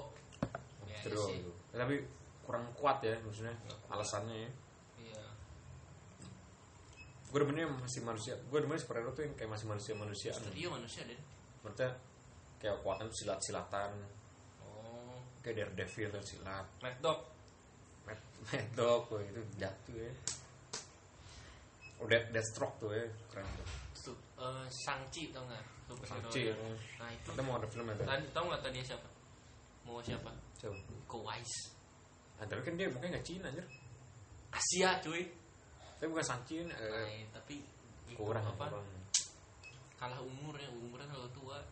Ya, 0.85 0.99
Terus, 1.03 1.27
sih. 1.27 1.41
tapi 1.71 1.97
kurang 2.43 2.67
kuat 2.75 3.01
ya 3.01 3.15
maksudnya 3.21 3.55
kuat. 3.63 3.79
alasannya 3.91 4.37
ya 4.39 4.51
Iya. 5.01 5.23
Gue 7.33 7.39
demennya 7.41 7.65
masih 7.73 8.01
manusia 8.03 8.37
gue 8.37 8.59
demennya 8.61 8.83
superhero 8.85 9.11
tuh 9.11 9.25
yang 9.25 9.35
kayak 9.35 9.51
masih 9.51 9.67
manusia 9.67 9.93
manusia 9.97 10.31
Misterio 10.31 10.69
manusia 10.71 11.03
dan. 11.03 11.17
maksudnya 11.65 11.91
kayak 12.59 12.75
kekuatan 12.79 13.09
silat 13.11 13.39
silatan 13.41 13.91
Oh. 14.61 15.17
kayak 15.41 15.57
Daredevil 15.59 16.09
dan 16.11 16.23
silat 16.23 16.67
Mad 16.79 16.97
Dog. 17.01 17.19
Mad, 18.05 18.19
Mad 18.47 18.67
Dog 18.73 19.03
wah, 19.09 19.21
itu 19.21 19.41
jatuh 19.57 19.97
ya 19.97 20.13
udah 21.99 22.21
Deathstroke 22.31 22.77
tuh 22.79 22.91
ya 22.91 23.07
keren 23.29 23.47
tuh 23.57 23.69
Tuh, 24.03 24.19
eh, 24.35 24.67
Shang-Chi 24.83 25.31
tau? 25.31 25.47
Superhero. 25.87 26.27
Shang-Chi 26.27 26.51
ya. 26.51 26.55
Nah 26.99 27.07
itu. 27.09 27.29
kita 27.31 27.43
mau 27.47 27.55
ada 27.55 27.71
filmnya 27.71 27.95
tuh 27.95 28.03
Tadi 28.03 28.27
tau 28.35 28.45
nggak 28.51 28.61
tadi 28.61 28.79
siapa? 28.83 29.09
Mau 29.87 30.03
siapa? 30.03 30.31
coba 30.59 30.75
Ko 31.07 31.23
Wise. 31.23 31.71
ah, 32.37 32.47
tapi 32.47 32.61
kan 32.61 32.75
dia 32.75 32.91
mukanya 32.91 33.15
nggak 33.15 33.27
Cina 33.27 33.47
anjir 33.47 33.63
Asia 34.51 34.99
cuy. 35.01 35.23
Tapi 36.03 36.11
bukan 36.11 36.27
Shang-Chi 36.27 36.67
Nah, 36.67 36.75
eh, 36.83 37.31
tapi 37.31 37.63
itu 38.11 38.19
kurang 38.19 38.43
apa? 38.43 38.75
kurang 38.75 38.91
Kalah 39.95 40.19
umurnya, 40.19 40.67
umurnya 40.75 41.07
terlalu 41.07 41.31
tua. 41.31 41.63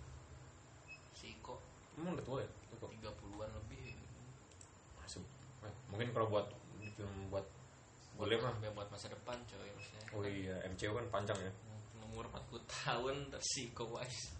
Si 1.18 1.34
kok 1.42 1.58
emang 1.98 2.14
udah 2.14 2.22
tua 2.22 2.38
ya 2.38 2.48
kok 2.78 2.94
30-an 2.94 3.50
lebih. 3.58 3.98
masih 5.02 5.26
eh, 5.66 5.74
mungkin 5.90 6.14
kalau 6.14 6.30
buat 6.30 6.46
di 6.78 6.86
film 6.94 7.26
buat 7.26 7.42
Boleh 8.14 8.38
mah. 8.38 8.54
Buat 8.70 8.86
masa 8.94 9.10
depan 9.10 9.34
coy 9.50 9.66
maksudnya. 9.74 10.06
Oh 10.14 10.22
iya, 10.22 10.54
MCU 10.70 10.94
kan 10.94 11.10
panjang 11.10 11.38
ya. 11.42 11.50
Umur 12.06 12.30
40 12.30 12.62
tahun 12.68 13.16
tersiko 13.34 13.98
wise. 13.98 14.30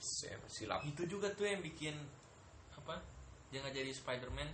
Saya 0.00 0.40
silap. 0.48 0.80
Itu 0.88 1.04
juga 1.04 1.28
tuh 1.36 1.44
yang 1.44 1.60
bikin 1.60 1.92
apa? 2.72 3.02
Dia 3.52 3.60
nggak 3.60 3.74
jadi 3.74 3.92
Spider-Man. 3.92 4.48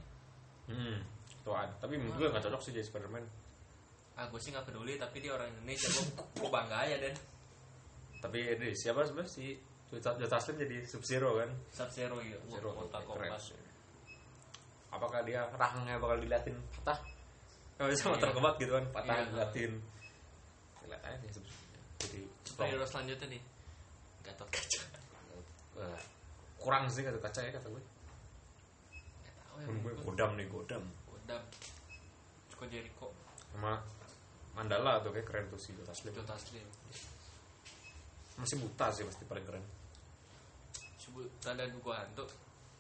Hmm. 0.72 0.98
Tuh 1.44 1.54
ada. 1.54 1.70
Tapi 1.78 2.00
menurut 2.00 2.16
gue 2.18 2.28
nggak 2.34 2.44
cocok 2.48 2.60
sih 2.64 2.72
jadi 2.74 2.86
Spider-Man. 2.88 3.41
Ah, 4.12 4.28
gue 4.28 4.36
sih 4.38 4.52
nggak 4.52 4.68
peduli, 4.68 5.00
tapi 5.00 5.24
dia 5.24 5.32
orang 5.32 5.48
Indonesia, 5.56 5.88
gue, 5.88 6.04
gue 6.36 6.50
bangga 6.52 6.84
aja 6.84 6.96
dan 7.00 7.14
Tapi 8.22 8.38
ini 8.38 8.70
siapa 8.76 9.02
sebenarnya 9.02 9.32
si 9.32 9.56
Joe 9.90 10.28
Taslim 10.30 10.56
jadi 10.62 10.76
Sub 10.86 11.02
Zero 11.02 11.42
kan? 11.42 11.50
Sub 11.74 11.90
Zero 11.90 12.16
ya, 12.22 12.38
Zero 12.46 12.70
Mortal 12.70 13.02
keren. 13.02 13.28
Kombat. 13.34 13.42
Apakah 14.92 15.20
dia 15.24 15.42
rahangnya 15.52 15.96
bakal 15.98 16.20
diliatin 16.20 16.54
patah? 16.78 17.00
Kalau 17.74 17.88
bisa 17.90 18.04
Iya. 18.04 18.10
Mortal 18.14 18.30
Kombat 18.30 18.54
gitu 18.60 18.72
kan, 18.72 18.84
patah 18.94 19.16
Iya. 19.16 19.24
diliatin. 19.26 19.72
Lihat 20.86 21.02
aja 21.02 21.26
sebenarnya. 21.32 21.80
Jadi 21.98 22.20
Superhero 22.46 22.84
selanjutnya 22.86 23.26
nih, 23.32 23.42
Gatot 24.22 24.48
Kaca. 24.52 24.80
Wah, 25.72 26.00
kurang 26.60 26.84
sih 26.86 27.02
kata 27.02 27.18
kaca 27.18 27.40
ya 27.42 27.50
kata 27.50 27.66
gue. 27.68 27.82
Gak 29.58 29.66
ya, 29.66 29.66
gue 29.66 29.92
godam 30.04 30.30
nih 30.36 30.46
godam. 30.46 30.84
Godam. 31.08 31.42
Cuko 32.52 32.64
Jericho, 32.70 33.08
Sama 33.52 33.80
Mandala 34.52 35.00
tuh 35.00 35.10
kayak 35.12 35.26
keren 35.26 35.46
tuh 35.48 35.56
si. 35.56 35.72
Joe 35.72 36.24
Taslim. 36.24 36.66
Masih 38.36 38.56
buta 38.60 38.86
sih 38.92 39.04
pasti 39.04 39.24
paling 39.24 39.44
keren. 39.44 39.64
Sebut 41.00 41.28
tanda 41.40 41.64
gua 41.80 42.04
hantu. 42.04 42.24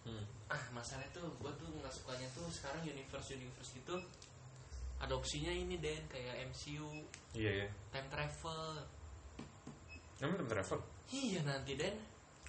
Hmm. 0.02 0.24
Ah, 0.50 0.60
masalahnya 0.74 1.08
tuh 1.14 1.30
gua 1.40 1.52
tuh 1.56 1.68
nggak 1.70 1.92
sukanya 1.94 2.26
tuh 2.34 2.44
sekarang 2.50 2.82
universe 2.82 3.32
universe 3.32 3.70
gitu 3.72 3.96
adopsinya 5.02 5.50
ini 5.50 5.78
Den 5.82 5.98
kayak 6.06 6.46
MCU 6.50 6.86
Iya 7.34 7.66
ya. 7.66 7.68
time 7.90 8.06
travel. 8.06 8.62
Namanya 10.22 10.38
temen 10.38 10.50
travel. 10.54 10.78
Iya 11.10 11.40
nanti 11.42 11.72
Den. 11.74 11.96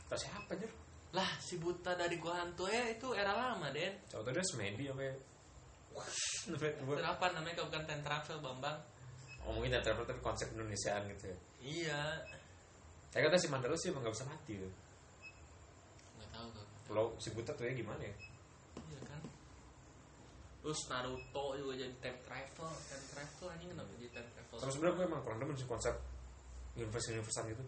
Tak 0.05 0.19
siapa 0.21 0.53
aja. 0.53 0.69
Lah 1.13 1.29
si 1.41 1.57
buta 1.57 1.97
dari 1.97 2.21
gua 2.21 2.41
hantu 2.45 2.69
ya 2.69 2.93
itu 2.93 3.09
era 3.17 3.33
lama 3.33 3.73
Den. 3.73 3.97
Coba 4.05 4.29
tadi 4.29 4.37
dia 4.37 4.45
semedi 4.45 4.83
apa 4.85 5.01
ya? 5.01 5.13
Itu 6.45 6.55
apa 7.13 7.25
namanya 7.33 7.53
kalau 7.57 7.69
bukan 7.73 7.85
time 7.89 8.03
travel 8.05 8.37
Bambang? 8.41 8.77
Ngomongin 9.43 9.75
time 9.75 9.85
travel 9.85 10.05
tapi 10.07 10.21
konsep 10.23 10.47
Indonesiaan 10.55 11.03
gitu 11.11 11.31
ya. 11.31 11.37
Iya. 11.63 12.01
Saya 13.13 13.29
kata 13.29 13.37
si 13.37 13.47
Mandala 13.51 13.77
sih 13.77 13.93
emang 13.93 14.07
gak 14.07 14.15
bisa 14.15 14.25
mati 14.25 14.53
tuh. 14.57 14.73
Nggak 16.17 16.29
tahu 16.33 16.45
gua. 16.55 16.65
Kalau 16.87 17.05
si 17.21 17.29
buta 17.35 17.51
tuh 17.53 17.65
ya 17.67 17.73
gimana 17.77 18.01
ya? 18.01 18.15
Iya 18.89 19.01
kan. 19.05 19.21
Terus 20.63 20.79
Naruto 20.89 21.45
juga 21.59 21.73
jadi 21.75 21.93
time 22.01 22.19
travel, 22.25 22.71
time 22.89 23.05
travel 23.11 23.47
anjing 23.51 23.69
kenapa 23.75 23.89
jadi 23.99 24.11
time 24.15 24.29
travel? 24.33 24.55
Sama 24.63 24.71
sebenarnya 24.71 24.95
gue 24.97 25.05
emang 25.11 25.21
kurang 25.21 25.39
demen 25.43 25.55
sih 25.59 25.67
konsep 25.67 25.95
universe 26.73 27.07
universean 27.13 27.45
gitu. 27.51 27.63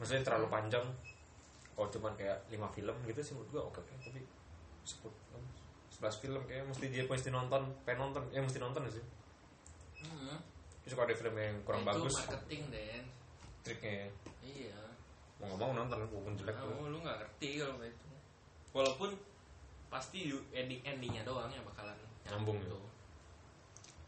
Maksudnya 0.00 0.24
terlalu 0.24 0.48
panjang. 0.48 0.86
Kalau 1.76 1.88
cuman 1.88 2.12
kayak 2.18 2.44
5 2.52 2.76
film 2.76 2.96
gitu 3.08 3.20
sih 3.24 3.32
menurut 3.32 3.48
gue 3.52 3.62
oke 3.62 3.78
oke 3.80 3.94
tapi 4.04 4.20
10 4.84 5.08
11 6.00 6.22
film 6.24 6.42
kayak 6.48 6.64
mesti 6.64 6.86
dia 6.88 7.04
mesti 7.04 7.28
nonton, 7.28 7.62
pengen 7.84 8.08
nonton, 8.08 8.24
ya 8.32 8.40
mesti 8.40 8.56
nonton 8.56 8.88
sih. 8.88 9.04
Hmm. 10.04 10.38
Terus 10.82 10.92
kalau 10.96 11.06
ada 11.06 11.16
film 11.16 11.34
yang 11.36 11.56
kurang 11.62 11.82
itu 11.84 11.90
bagus, 11.92 12.14
marketing 12.16 12.62
Den. 12.72 13.04
triknya 13.60 14.08
Iya. 14.40 14.80
mau 15.36 15.52
nggak 15.52 15.58
mau 15.60 15.72
nonton 15.76 15.96
walaupun 16.04 16.32
jelek 16.36 16.56
tuh. 16.56 16.72
Oh, 16.72 16.88
lu 16.88 16.98
nggak 17.04 17.16
ngerti 17.20 17.48
kalau 17.60 17.76
itu. 17.84 18.08
Walaupun 18.72 19.10
pasti 19.90 20.30
ending 20.54 20.80
endingnya 20.86 21.26
doang 21.26 21.50
yang 21.50 21.66
bakalan 21.66 21.98
Nyambung 22.30 22.62
gitu. 22.62 22.78
ya. 22.78 22.88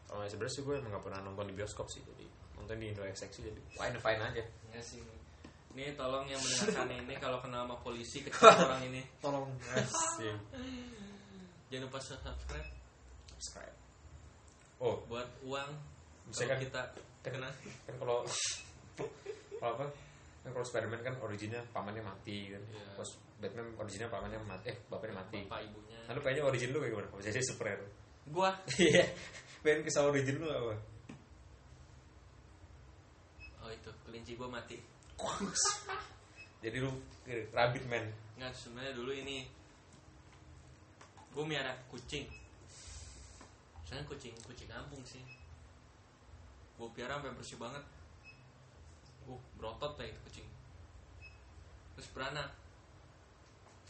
Kalau 0.07 0.23
sebenarnya 0.29 0.53
sih 0.55 0.61
gue 0.63 0.73
emang 0.79 0.93
gak 0.95 1.03
pernah 1.09 1.19
nonton 1.25 1.49
di 1.49 1.55
bioskop 1.57 1.89
sih 1.89 1.99
jadi 2.05 2.23
nonton 2.55 2.77
di 2.79 2.85
Indo 2.93 3.01
sih 3.11 3.27
jadi 3.43 3.61
fine 3.75 3.97
fine 3.99 4.21
aja. 4.23 4.43
Ya 4.71 4.81
sih. 4.81 5.01
Ini 5.73 5.97
tolong 5.97 6.23
yang 6.29 6.37
mendengarkan 6.43 6.89
ini 6.93 7.13
kalau 7.19 7.41
kenal 7.41 7.65
sama 7.67 7.75
polisi 7.81 8.21
kejar 8.25 8.55
orang 8.55 8.81
ini. 8.87 9.01
Tolong 9.19 9.49
sih 10.17 10.31
Jangan 11.73 11.89
lupa 11.89 11.99
subscribe 11.99 12.69
subscribe. 13.35 13.75
Oh 14.79 15.01
buat 15.09 15.27
uang. 15.43 15.69
Bisa 16.29 16.43
kan- 16.45 16.59
kita 16.59 16.81
kena 17.23 17.49
kan 17.87 17.95
kalau 17.97 18.23
kalau 19.59 19.73
apa 19.73 19.85
kan 20.43 20.51
kalau 20.51 20.65
Spiderman 20.67 20.99
kan 20.99 21.15
originnya 21.19 21.63
pamannya 21.71 22.03
mati 22.03 22.51
kan. 22.51 22.61
Terus 22.99 23.11
Batman 23.39 23.75
originnya 23.75 24.07
pamannya 24.07 24.39
mati 24.43 24.71
eh 24.71 24.77
bapaknya 24.87 25.15
mati. 25.19 25.39
bapak 25.47 25.61
ibunya. 25.67 25.99
Lalu 26.07 26.19
kayaknya 26.19 26.43
origin 26.43 26.69
lu 26.71 26.79
kayak 26.79 26.91
gimana? 26.91 27.07
Kalau 27.11 27.23
jadi 27.23 27.39
superhero. 27.43 27.85
Gua 28.27 28.49
Iya. 28.79 29.03
Pengen 29.59 29.83
kisah 29.83 30.03
origin 30.03 30.39
lu 30.39 30.47
apa? 30.47 30.75
oh 33.59 33.71
itu 33.71 33.89
kelinci 34.03 34.35
gua 34.35 34.51
mati. 34.51 34.75
Jadi 36.59 36.77
lu 36.79 36.91
Rabbit 37.51 37.83
Man. 37.87 38.05
Nggak 38.35 38.51
sebenarnya 38.55 38.93
dulu 38.95 39.11
ini 39.11 39.47
gue 41.33 41.43
miara 41.43 41.73
kucing. 41.89 42.27
Soalnya 43.83 44.05
kucing 44.05 44.35
kucing 44.43 44.67
kampung 44.67 44.99
sih. 45.03 45.23
Gue 46.77 46.87
piara 46.93 47.19
sampai 47.19 47.35
bersih 47.37 47.57
banget. 47.59 47.83
Uh, 49.23 49.39
berotot 49.55 49.95
lah 49.95 50.05
itu 50.07 50.19
kucing. 50.27 50.47
Terus 51.95 52.09
beranak 52.11 52.49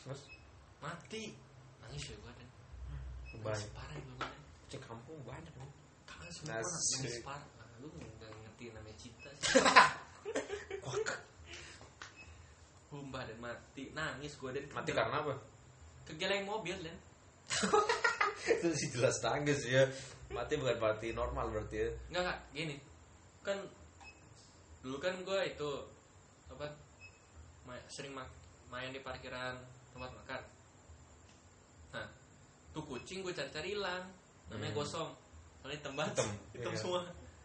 Terus? 0.03 0.21
Mati. 0.83 1.31
Nangis 1.79 2.11
ya 2.11 2.15
gue 2.19 2.31
dan. 2.35 2.49
Banyak 3.39 3.43
nangis 3.43 3.71
parah 3.71 3.95
gue 3.95 4.15
dan. 4.19 4.41
Kucing 4.67 4.83
kampung 4.83 5.17
banyak 5.23 5.53
nih. 5.55 5.71
kangen 6.03 6.31
semua 6.35 6.59
nangis 6.59 7.15
parah. 7.23 7.47
Ah, 7.57 7.71
lu 7.79 7.87
nggak 7.87 8.29
ngerti 8.43 8.65
namanya 8.75 8.97
cinta 8.99 9.29
sih. 9.39 9.63
Humbah 12.93 13.25
dan 13.25 13.39
mati. 13.41 13.89
Nangis 13.95 14.35
gue 14.35 14.49
dan. 14.51 14.63
Mati 14.69 14.91
karena 14.91 15.23
apa? 15.23 15.33
kegeleng 16.03 16.43
mobil 16.43 16.75
dan. 16.83 16.97
Itu 18.59 18.67
sih 18.75 18.91
jelas 18.91 19.23
nangis 19.23 19.63
ya 19.63 19.87
mati 20.33 20.53
bukan 20.55 20.77
mati 20.77 21.07
normal 21.11 21.45
berarti 21.47 21.75
ya 21.77 21.89
Enggak, 22.09 22.21
enggak, 22.23 22.39
gini. 22.51 22.75
Kan 23.41 23.57
dulu 24.79 24.97
kan 24.97 25.13
gue 25.15 25.39
itu 25.47 25.69
apa 26.49 26.65
ma- 27.63 27.87
sering 27.87 28.11
ma- 28.11 28.33
main 28.67 28.89
di 28.89 28.99
parkiran 28.99 29.55
tempat 29.89 30.11
makan. 30.11 30.41
Nah, 31.91 32.07
tuh 32.71 32.83
kucing 32.83 33.21
gue 33.21 33.31
cari-cari 33.31 33.73
hilang. 33.73 34.09
Namanya 34.49 34.69
Hmm. 34.69 34.79
gosong. 34.79 35.09
Soalnya 35.57 35.77
hitam 35.77 35.93
banget. 35.93 36.13
Hitam, 36.17 36.29
Hitam 36.51 36.73
iya. 36.73 36.79
semua. 36.79 37.01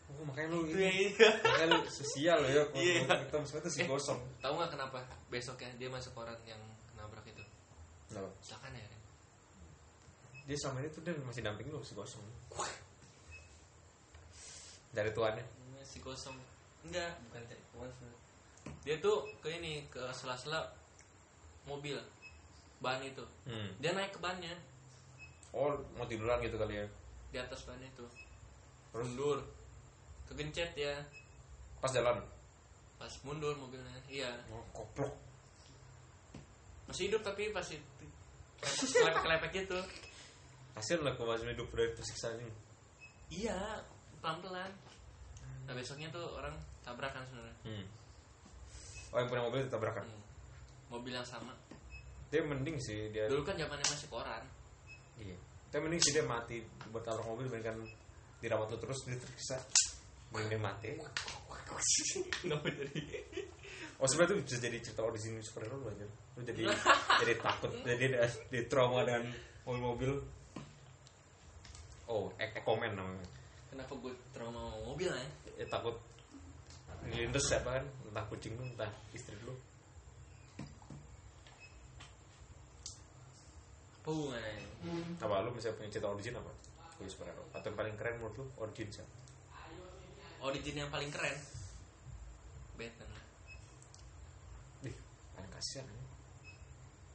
oh, 0.09 0.25
makanya 0.25 0.49
lu 0.49 0.65
Itu 0.65 0.73
ya, 0.75 0.89
ini 0.89 1.05
iya. 1.13 1.31
makanya 1.39 1.69
lu 1.69 1.81
sosial 1.87 2.39
ya 2.43 2.63
kalau 2.67 2.81
Iya. 2.81 3.01
hitam 3.23 3.43
semua 3.45 3.61
itu 3.61 3.71
si 3.71 3.81
Eh. 3.81 3.87
gosong 3.87 4.17
Tahu 4.41 4.53
nggak 4.57 4.71
kenapa 4.73 4.99
besoknya 5.29 5.69
dia 5.77 5.87
masuk 5.87 6.17
koran 6.17 6.33
yang 6.43 6.57
nabrak 6.95 7.23
itu? 7.23 7.45
Kenapa? 8.09 8.33
Silakan 8.41 8.73
ya. 8.73 8.89
Dia 10.49 10.57
selama 10.57 10.81
ini 10.81 10.89
tuh 10.89 11.05
dia 11.05 11.13
masih 11.21 11.45
damping 11.45 11.69
lu 11.69 11.85
si 11.85 11.93
gosong. 11.93 12.25
Dari 14.97 15.13
tuannya? 15.13 15.45
Namanya 15.45 15.85
Si 15.85 16.01
gosong. 16.01 16.33
Enggak, 16.89 17.21
bukan 17.29 17.43
kawan 17.77 17.91
sebenarnya. 17.93 18.21
Dia 18.81 18.97
tuh 19.05 19.29
ke 19.45 19.49
ini 19.53 19.85
ke 19.93 20.01
sela-sela 20.17 20.73
mobil. 21.69 22.01
Ban 22.81 23.05
itu. 23.05 23.25
hmm. 23.45 23.77
Dia 23.83 23.93
naik 23.93 24.17
ke 24.17 24.21
bannya. 24.25 24.57
Oh 25.53 25.77
mau 26.01 26.09
tiduran 26.09 26.41
gitu 26.41 26.57
kali 26.57 26.81
ya? 26.81 26.87
Di 27.29 27.39
atas 27.45 27.69
ban 27.69 27.79
itu. 27.85 28.07
mundur. 28.97 29.45
Kegencet 30.33 30.73
ya. 30.73 30.97
Pas 31.85 31.93
jalan? 31.93 32.25
Pas 32.97 33.13
mundur 33.23 33.53
mobilnya 33.61 34.01
iya. 34.09 34.33
Oh, 34.49 34.65
koplok 34.73 35.29
masih 36.89 37.13
hidup 37.13 37.21
tapi 37.21 37.53
pasti 37.53 37.77
kelepek 38.65 39.23
kelepek 39.23 39.51
gitu 39.63 39.79
kasian 40.79 41.03
lah 41.03 41.13
kalau 41.19 41.35
masih 41.35 41.51
hidup 41.51 41.69
dari 41.75 41.91
tersiksa 41.93 42.33
ini 42.39 42.47
iya 43.35 43.59
pelan 44.23 44.39
pelan 44.41 44.71
nah 45.67 45.75
besoknya 45.75 46.09
tuh 46.15 46.25
orang 46.39 46.55
tabrakan 46.81 47.23
sebenarnya 47.29 47.57
hmm. 47.67 47.85
oh 49.13 49.19
yang 49.21 49.29
punya 49.29 49.43
mobil 49.45 49.61
ditabrakan 49.67 50.07
Hmm. 50.09 50.23
mobil 50.95 51.13
yang 51.13 51.27
sama 51.27 51.53
dia 52.33 52.41
mending 52.41 52.81
sih 52.81 53.13
dia 53.13 53.29
dulu 53.29 53.45
kan 53.45 53.59
zamannya 53.59 53.85
masih 53.85 54.09
koran 54.09 54.45
Iya. 55.19 55.35
Tapi 55.69 55.83
mending 55.83 55.99
sih 56.01 56.15
dia 56.15 56.23
mati 56.23 56.63
buat 56.95 57.03
tabrak 57.03 57.27
mobil 57.27 57.51
mendingan 57.51 57.83
dirawat 58.39 58.71
lu 58.71 58.79
terus 58.79 59.03
dia 59.03 59.19
tersiksa. 59.19 59.59
Mending 60.31 60.49
dia 60.55 60.61
mati. 60.63 60.89
kenapa 62.41 62.71
jadi 62.71 63.03
Oh 63.99 64.07
sebenarnya 64.07 64.39
itu 64.41 64.47
bisa 64.47 64.59
jadi 64.63 64.79
cerita 64.79 65.03
origin 65.03 65.43
superhero 65.43 65.83
aja. 65.91 66.07
Lu 66.39 66.41
jadi 66.47 66.63
jadi 67.21 67.35
takut 67.43 67.71
jadi 67.83 68.15
ada 68.15 68.31
di 68.31 68.61
trauma 68.71 69.03
dengan 69.03 69.27
mobil-mobil. 69.67 70.23
Oh, 72.09 72.33
Ek- 72.37 72.57
Ekoman 72.57 72.93
namanya. 72.93 73.29
kenapa 73.69 73.93
gue 73.95 74.13
trauma 74.33 74.73
mobil 74.81 75.07
ya 75.07 75.27
Ya, 75.55 75.67
takut 75.69 75.93
dilindes 77.05 77.45
siapa 77.45 77.79
kan 77.79 77.85
entah 78.05 78.25
kucing 78.27 78.57
lu 78.57 78.65
entah 78.65 78.89
istri 79.13 79.37
lu. 79.45 79.53
Apa 83.99 84.09
hubungannya? 84.09 85.21
Apa 85.21 85.45
lu 85.45 85.51
misalnya 85.53 85.77
punya 85.77 85.91
cerita 85.91 86.09
origin 86.09 86.35
apa? 86.35 86.51
Jadi 86.99 87.09
superhero 87.09 87.45
atau 87.53 87.67
yang 87.69 87.77
paling 87.77 87.95
keren 87.95 88.15
menurut 88.19 88.35
lu 88.37 88.47
origin 88.59 88.89
siapa? 88.89 89.13
Origin 90.41 90.75
yang 90.79 90.91
paling 90.91 91.11
keren? 91.11 91.37
Batman. 92.75 93.11
Lah 93.11 93.25
Ih, 94.85 94.97
paling 95.35 95.53
kasihan 95.53 95.85
ya. 95.85 96.03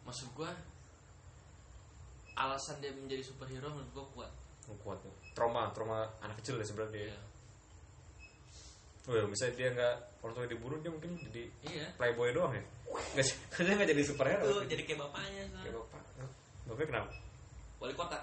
maksud 0.03 0.27
gua 0.33 0.51
alasan 2.35 2.77
dia 2.77 2.91
menjadi 2.91 3.23
superhero 3.23 3.71
menurut 3.71 3.91
gua 3.93 4.05
kuat 4.13 4.31
Oh, 4.71 4.77
kuat 4.79 4.99
ya. 5.03 5.11
trauma 5.35 5.67
trauma 5.75 6.07
anak 6.23 6.39
kecil 6.39 6.55
ya 6.55 6.63
sebenarnya 6.63 7.11
Iya. 7.11 7.17
oh 9.11 9.13
ya 9.19 9.23
misalnya 9.27 9.53
dia 9.59 9.67
nggak 9.75 9.95
orang 10.23 10.33
tua 10.39 10.47
dibunuh 10.47 10.77
dia 10.79 10.91
mungkin 10.91 11.11
jadi 11.27 11.43
iya. 11.67 11.85
playboy 11.99 12.31
doang 12.31 12.55
ya? 12.55 12.63
Nggak 13.19 13.27
nggak 13.59 13.89
jadi 13.91 14.03
superhero 14.07 14.43
Tuh, 14.47 14.63
jadi 14.63 14.81
kayak 14.87 14.99
bapaknya 15.03 15.43
ya 15.43 15.45
so. 15.51 15.83
bapak. 15.83 16.01
Bapaknya 16.63 16.87
kenapa? 16.87 17.11
Wali 17.83 17.93
kota. 17.99 18.19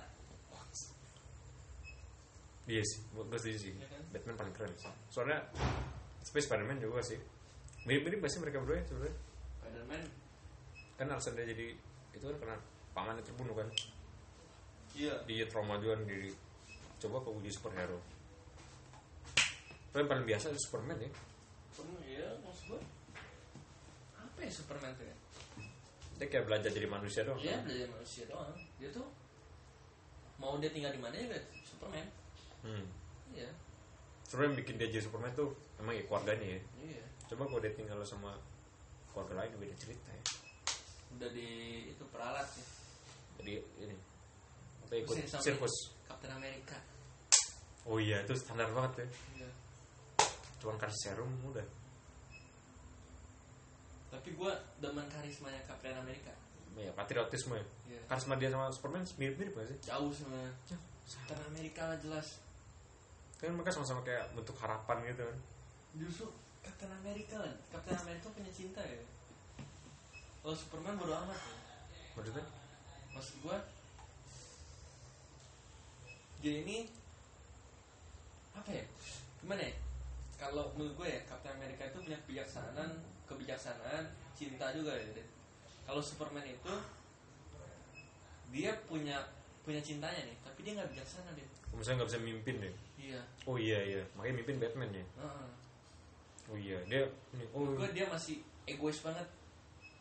Iya 2.71 2.83
sih 2.87 2.99
gue 3.13 3.39
setuju 3.39 3.59
sih. 3.59 3.73
Iya 3.77 3.87
kan? 3.91 4.03
Batman 4.15 4.37
paling 4.41 4.55
keren 4.55 4.73
sih 4.79 4.93
soalnya 5.13 5.39
Space 6.25 6.47
Spiderman 6.49 6.81
juga 6.81 7.05
sih. 7.05 7.19
Mirip-mirip 7.85 8.21
pasti 8.25 8.39
mereka 8.41 8.61
berdua 8.65 8.81
ya 8.81 8.85
sebenarnya? 8.89 9.17
Spiderman? 9.61 10.03
Kan 10.97 11.07
alasan 11.13 11.33
dia 11.37 11.45
jadi 11.51 11.67
itu 12.17 12.25
kan 12.25 12.37
karena 12.41 12.57
pamannya 12.97 13.25
terbunuh 13.25 13.53
kan 13.57 13.69
iya. 14.97 15.15
Juga 15.81 15.95
kan 15.97 16.03
diri 16.07 16.31
coba 17.01 17.17
kok 17.25 17.33
jadi 17.41 17.55
superhero. 17.55 17.99
Tapi 19.91 20.07
yang 20.07 20.11
paling 20.11 20.27
biasa 20.29 20.55
itu 20.55 20.61
Superman 20.63 20.99
ya. 21.03 21.11
Iya 22.07 22.29
maksud 22.45 22.65
gua. 22.71 22.81
Apa 24.21 24.39
ya 24.45 24.51
Superman 24.53 24.93
tuh 24.95 25.07
ya? 25.09 25.17
Dia 26.21 26.27
kayak 26.29 26.45
belajar 26.47 26.71
jadi 26.71 26.87
manusia 26.87 27.25
doang. 27.25 27.41
Dia 27.41 27.57
kan? 27.57 27.63
belajar 27.65 27.89
manusia 27.89 28.25
doang. 28.29 28.53
Dia 28.77 28.89
tuh 28.93 29.09
mau 30.37 30.57
dia 30.61 30.71
tinggal 30.71 30.93
di 30.93 31.01
mana 31.01 31.17
juga 31.17 31.41
Superman. 31.65 32.07
Hmm. 32.61 32.85
iya. 33.33 33.51
Yang 34.31 34.63
bikin 34.63 34.75
dia 34.79 34.89
jadi 34.93 35.03
Superman 35.03 35.33
tuh 35.35 35.57
emang 35.81 35.97
ya 35.97 36.05
keluarganya 36.05 36.47
ya. 36.47 36.61
Iya. 36.79 37.05
Coba 37.33 37.49
kalau 37.49 37.61
dia 37.65 37.73
tinggal 37.75 37.99
sama 38.05 38.37
keluarga 39.11 39.43
lain 39.43 39.59
beda 39.59 39.75
cerita 39.81 40.07
ya. 40.13 40.23
Udah 41.19 41.31
di 41.35 41.49
itu 41.91 42.05
peralat 42.15 42.47
ya. 42.47 42.67
Jadi 43.41 43.53
ini 43.81 43.97
ikut 44.99 45.17
sirkus. 45.39 45.75
Captain 46.09 46.33
America. 46.35 46.79
Oh 47.87 47.97
iya 47.97 48.21
itu 48.27 48.35
standar 48.37 48.69
banget 48.75 49.03
ya. 49.03 49.07
Iya. 49.41 49.51
Cuman 50.59 50.77
kasih 50.77 51.15
serum 51.15 51.31
udah. 51.47 51.65
Tapi 54.11 54.29
gua 54.35 54.53
demen 54.83 55.07
karismanya 55.07 55.63
Captain 55.65 55.95
America. 55.95 56.35
Ya 56.75 56.91
patriotisme 56.95 57.55
ya. 57.57 57.67
Iya. 57.95 58.01
Karisma 58.11 58.35
dia 58.37 58.51
sama 58.51 58.71
Superman 58.75 59.07
mirip-mirip 59.17 59.55
gak 59.55 59.69
sih? 59.71 59.79
Jauh 59.87 60.11
sama 60.11 60.39
Ya, 60.67 60.77
Captain 61.07 61.41
America 61.51 61.83
lah 61.87 61.99
jelas. 61.99 62.27
Kan 63.39 63.57
mereka 63.57 63.73
sama-sama 63.73 64.05
kayak 64.05 64.31
bentuk 64.37 64.55
harapan 64.61 64.97
gitu 65.09 65.23
kan. 65.25 65.39
Justru 65.97 66.27
Captain 66.61 66.93
America 66.93 67.41
lah. 67.41 67.55
Captain 67.73 67.99
America 67.99 68.29
punya 68.31 68.53
cinta 68.53 68.83
ya. 68.85 69.01
Kalau 70.41 70.57
Superman 70.57 70.97
bodo 71.01 71.15
amat 71.15 71.37
ya. 71.37 71.55
maksudnya? 72.17 72.45
Maksud 73.17 73.37
gua 73.45 73.57
dia 76.41 76.65
ini 76.65 76.89
apa 78.57 78.71
ya? 78.73 78.85
Gimana 79.45 79.63
ya? 79.63 79.75
Kalau 80.41 80.73
menurut 80.73 80.97
gue 80.97 81.09
ya 81.13 81.21
Captain 81.29 81.53
America 81.61 81.85
itu 81.85 81.99
punya 82.01 82.19
kebijaksanaan 82.25 82.91
kebijaksanaan 83.29 84.05
cinta 84.35 84.73
juga 84.73 84.97
ya 84.97 85.07
kalau 85.85 86.01
Superman 86.01 86.49
itu 86.49 86.75
dia 88.51 88.73
punya 88.89 89.21
punya 89.63 89.79
cintanya 89.85 90.27
nih 90.27 90.37
tapi 90.41 90.65
dia 90.65 90.73
nggak 90.81 90.91
bijaksana 90.97 91.31
deh. 91.37 91.47
Misalnya 91.77 92.03
nggak 92.03 92.11
bisa 92.11 92.21
mimpin 92.25 92.57
deh? 92.59 92.75
Iya. 92.97 93.21
Oh 93.45 93.57
iya 93.61 93.79
iya. 93.85 94.03
Makanya 94.17 94.35
mimpin 94.43 94.57
Batman 94.59 94.91
ya? 94.91 95.05
Heeh. 95.21 95.49
oh 96.51 96.59
iya 96.59 96.79
dia 96.89 97.07
oh. 97.53 97.63
Menurut 97.63 97.87
gue 97.87 97.89
dia 98.01 98.07
masih 98.09 98.43
egois 98.65 98.99
banget 99.05 99.29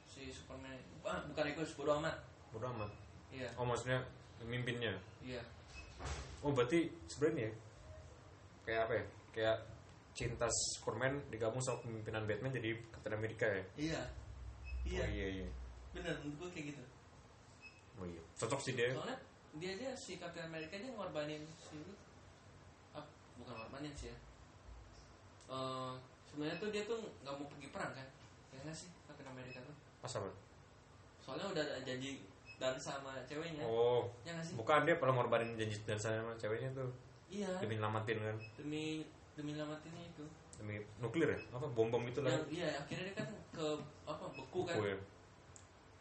si 0.07 0.31
Superman. 0.31 0.79
Ah, 1.03 1.19
bukan 1.27 1.45
egois 1.51 1.75
bodo 1.75 1.99
amat. 1.99 2.15
Bodo 2.55 2.65
amat? 2.71 2.89
Iya. 3.29 3.51
Oh 3.59 3.67
maksudnya 3.67 3.99
mimpinnya? 4.47 4.95
Iya 5.19 5.43
oh 6.45 6.51
berarti 6.55 6.87
sebenarnya 7.07 7.49
ya, 7.49 7.53
kayak 8.65 8.81
apa 8.87 8.93
ya? 8.95 9.05
Kayak 9.29 9.57
cinta 10.15 10.47
Superman 10.75 11.15
digabung 11.31 11.63
sama 11.63 11.79
pemimpinan 11.79 12.27
Batman 12.27 12.51
jadi 12.51 12.75
Captain 12.91 13.15
America 13.15 13.47
ya? 13.47 13.63
Iya. 13.75 14.01
Iya. 14.83 15.03
Oh 15.03 15.09
iya 15.11 15.27
iya. 15.39 15.47
Bener 15.95 16.15
menurut 16.23 16.35
gue 16.43 16.49
kayak 16.55 16.65
gitu. 16.75 16.83
Oh 17.99 18.05
iya. 18.07 18.21
Cocok 18.35 18.59
sih 18.59 18.73
dia. 18.75 18.91
Soalnya 18.91 19.17
dia 19.57 19.69
aja 19.79 19.89
si 19.97 20.21
Captain 20.21 20.45
America 20.45 20.75
dia 20.77 20.91
ngorbanin 20.93 21.43
si 21.57 21.79
ah, 22.93 23.05
bukan 23.39 23.53
ngorbanin 23.55 23.93
sih 23.95 24.11
ya. 24.11 24.17
Eh, 25.49 25.93
sebenarnya 26.29 26.57
tuh 26.61 26.69
dia 26.69 26.83
tuh 26.85 26.99
nggak 27.25 27.33
mau 27.33 27.47
pergi 27.49 27.67
perang 27.73 27.91
kan? 27.95 28.07
Ya 28.53 28.59
nggak 28.63 28.75
sih 28.77 28.89
Captain 29.07 29.29
America 29.29 29.59
tuh? 29.63 29.75
Pas 30.03 30.13
apa? 30.19 30.29
Soalnya 31.25 31.45
udah 31.51 31.63
ada 31.63 31.81
janji 31.85 32.23
dan 32.59 32.75
sama 32.75 33.15
ceweknya. 33.23 33.63
Oh 33.63 34.03
ya 34.27 34.35
nggak 34.35 34.45
sih? 34.51 34.53
bukan 34.59 34.83
dia 34.83 34.99
pernah 34.99 35.15
ngorbanin 35.15 35.55
janji 35.55 35.79
dan 35.87 35.95
sama 35.95 36.35
ceweknya 36.35 36.69
tuh. 36.75 36.91
Iya. 37.31 37.47
Demi 37.63 37.79
nyelamatin 37.79 38.19
kan? 38.19 38.37
Demi 38.59 39.07
demi 39.39 39.55
nyelamatinnya 39.55 40.03
itu. 40.11 40.25
Demi 40.59 40.75
nuklir 40.99 41.31
ya? 41.31 41.39
Apa 41.55 41.71
bom 41.71 41.87
bom 41.87 42.03
itu 42.03 42.19
lah. 42.19 42.35
Yang 42.35 42.45
iya 42.51 42.67
akhirnya 42.75 43.03
dia 43.09 43.15
kan 43.15 43.27
ke 43.55 43.65
apa 44.03 44.25
beku 44.35 44.67
kan. 44.67 44.75
Ya. 44.83 44.99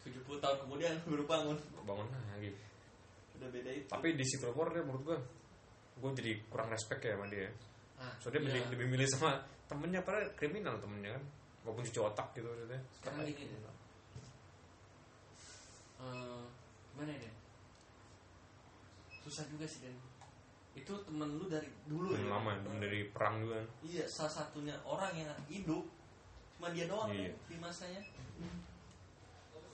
70 0.03 0.43
tahun 0.43 0.57
kemudian 0.67 0.95
baru 1.15 1.25
bangun. 1.31 1.57
Bangun 1.87 2.07
lagi. 2.11 2.51
Udah 3.39 3.49
beda 3.55 3.71
itu. 3.71 3.87
Tapi 3.87 4.19
di 4.19 4.25
Civil 4.27 4.51
War 4.59 4.75
dia 4.75 4.83
menurut 4.83 5.03
gua 5.07 5.19
gua 6.03 6.11
jadi 6.11 6.43
kurang 6.51 6.75
respect 6.75 7.07
ya 7.07 7.15
sama 7.15 7.31
dia. 7.31 7.47
Ah, 7.99 8.11
soalnya 8.19 8.51
dia 8.51 8.59
iya. 8.59 8.71
lebih 8.75 8.87
milih 8.91 9.07
sama 9.07 9.39
temennya 9.71 10.03
padahal 10.03 10.27
kriminal 10.35 10.75
temennya 10.83 11.15
kan. 11.15 11.25
Walaupun 11.63 11.87
cuci 11.87 12.01
otak 12.03 12.35
gitu 12.35 12.51
maksudnya. 12.51 12.81
Sekarang 12.99 13.23
gini 13.31 13.78
Eh, 15.99 16.43
gimana 16.95 17.11
ya 17.11 17.21
Den? 17.21 17.35
susah 19.21 19.45
juga 19.47 19.67
sih 19.67 19.83
Den 19.83 19.97
itu 20.73 20.95
temen 21.03 21.27
lu 21.35 21.51
dari 21.51 21.67
dulu 21.85 22.15
Yang 22.15 22.23
ya? 22.23 22.31
lama 22.31 22.51
temen 22.63 22.79
dari 22.79 23.01
perang 23.11 23.43
juga 23.43 23.59
kan? 23.59 23.67
Iya 23.83 24.05
salah 24.07 24.31
satunya 24.33 24.75
orang 24.87 25.11
yang 25.13 25.31
hidup 25.51 25.83
cuma 26.55 26.71
dia 26.71 26.87
doang 26.87 27.11
Iya. 27.11 27.35
kan, 27.35 27.51
di 27.51 27.57
masanya. 27.59 28.03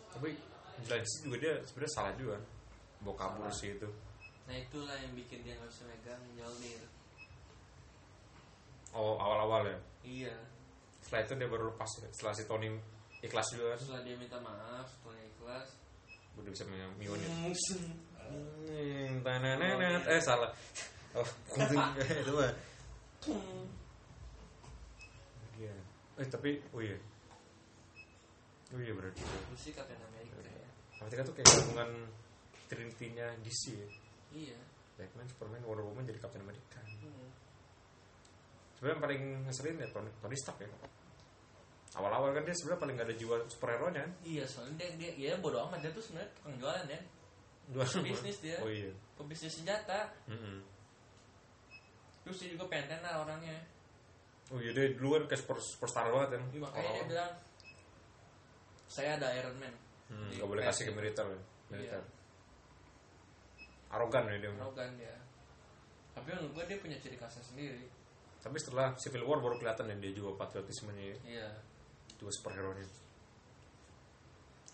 Tapi 0.09 0.33
lain 0.85 1.05
sisi 1.05 1.25
juga 1.25 1.37
dia 1.39 1.55
sebenarnya 1.65 1.93
salah 1.93 2.13
juga. 2.17 2.37
Bawa 3.05 3.15
kabur 3.21 3.53
sih 3.53 3.77
itu. 3.77 3.89
Nah 4.49 4.57
itulah 4.57 4.97
yang 4.97 5.13
bikin 5.13 5.45
dia 5.45 5.57
nggak 5.57 5.69
bisa 5.69 5.85
megang 5.85 6.21
Mjolnir 6.33 6.81
oh 8.95 9.19
awal 9.19 9.39
awal 9.45 9.63
ya? 9.67 9.79
Iya. 10.01 10.35
Setelah 11.03 11.21
itu 11.27 11.33
dia 11.37 11.49
baru 11.51 11.65
lepas 11.69 11.91
ya. 12.01 12.09
setelah 12.15 12.33
si 12.33 12.45
Tony 12.47 12.69
ikhlas 13.21 13.47
juga 13.53 13.75
kan? 13.75 13.79
Setelah 13.83 14.03
dia 14.07 14.17
minta 14.17 14.39
maaf 14.41 14.87
setelah 14.89 15.21
ikhlas 15.21 15.69
udah 16.38 16.51
bisa 16.51 16.64
mewani 16.66 17.07
musim. 17.44 17.81
Hmm, 18.18 19.20
tananana. 19.23 20.03
eh 20.09 20.20
salah. 20.23 20.51
Oh 21.14 21.23
itu 21.62 22.33
mah. 22.35 22.51
Iya. 25.55 25.75
Eh 26.18 26.27
tapi 26.27 26.59
oh 26.75 26.83
iya. 26.83 26.99
Oh 28.75 28.83
iya 28.83 28.90
berarti 28.90 29.23
itu. 29.23 29.38
Sih 29.55 29.70
Captain 29.70 29.94
America 30.03 30.42
ya. 30.42 30.66
Amerika 30.99 31.23
tuh 31.23 31.38
kayak 31.38 31.47
gabungan 31.55 32.11
Trinity-nya 32.66 33.31
DC 33.47 33.79
ya. 33.79 33.88
Iya. 34.35 34.59
Batman, 34.99 35.27
Superman, 35.31 35.62
Wonder 35.62 35.87
Woman 35.87 36.03
jadi 36.03 36.18
Captain 36.18 36.42
America. 36.42 36.83
Hmm. 36.83 37.31
sebenarnya 38.75 38.94
yang 38.99 39.05
paling 39.07 39.23
ngeselin 39.47 39.77
ya 39.79 39.88
Tony, 39.94 40.11
Tony 40.18 40.35
Stark 40.35 40.59
ya 40.59 40.68
awal-awal 41.94 42.35
kan 42.35 42.42
dia 42.42 42.54
sebenarnya 42.59 42.80
paling 42.83 42.94
gak 42.98 43.07
ada 43.07 43.16
jiwa 43.16 43.37
superhero 43.46 43.87
nya 43.94 44.02
kan? 44.02 44.12
Iya 44.26 44.44
soalnya 44.50 44.74
dia, 44.98 45.11
dia 45.14 45.30
ya 45.30 45.38
bodo 45.38 45.62
amat 45.70 45.78
dia 45.78 45.90
tuh 45.94 46.02
sebenarnya 46.02 46.30
tukang 46.35 46.54
jualan 46.59 46.87
ya. 46.90 47.00
Dua 47.64 47.85
Bisnis 48.02 48.38
dia. 48.42 48.59
oh 48.61 48.68
iya. 48.68 48.90
Pebisnis 49.14 49.54
senjata. 49.62 50.11
Mm-mm. 50.28 50.59
terus 52.24 52.40
dia 52.40 52.57
juga 52.57 52.64
pengen 52.72 52.88
tenar 52.98 53.20
orangnya. 53.20 53.57
Oh 54.52 54.59
iya 54.61 54.72
dia 54.72 54.96
dulu 54.96 55.20
kan 55.20 55.24
kayak 55.28 55.40
super, 55.44 55.57
superstar 55.61 56.09
banget 56.09 56.37
kan? 56.37 56.42
Iya, 56.50 56.61
makanya 56.61 56.72
dia 56.72 56.88
Awal-awal. 56.88 57.09
bilang 57.12 57.33
saya 58.88 59.11
ada 59.16 59.28
Iron 59.38 59.57
Man. 59.61 59.74
Hmm, 60.09 60.28
gak 60.35 60.48
boleh 60.48 60.62
kasih 60.64 60.83
ke 60.88 60.92
militer 60.92 61.24
ya. 61.26 61.40
militer. 61.72 62.02
Iya. 62.02 62.12
arogan 63.94 64.24
ya 64.26 64.37
dia. 64.42 64.50
Arogan 64.59 64.90
dia. 64.98 65.16
Tapi 66.14 66.28
menurut 66.30 66.52
gue 66.59 66.64
dia 66.66 66.78
punya 66.83 66.96
ciri 66.98 67.16
khasnya 67.16 67.44
sendiri. 67.46 67.87
Tapi 68.42 68.57
setelah 68.61 68.92
Civil 68.98 69.24
War 69.24 69.38
baru 69.40 69.57
kelihatan 69.57 69.88
ya 69.88 69.96
dia 70.02 70.12
juga 70.12 70.37
patriotismenya 70.44 71.04
ya. 71.04 71.18
iya 71.24 71.48
juga 72.16 72.31
superhero 72.33 72.70
nya 72.72 72.87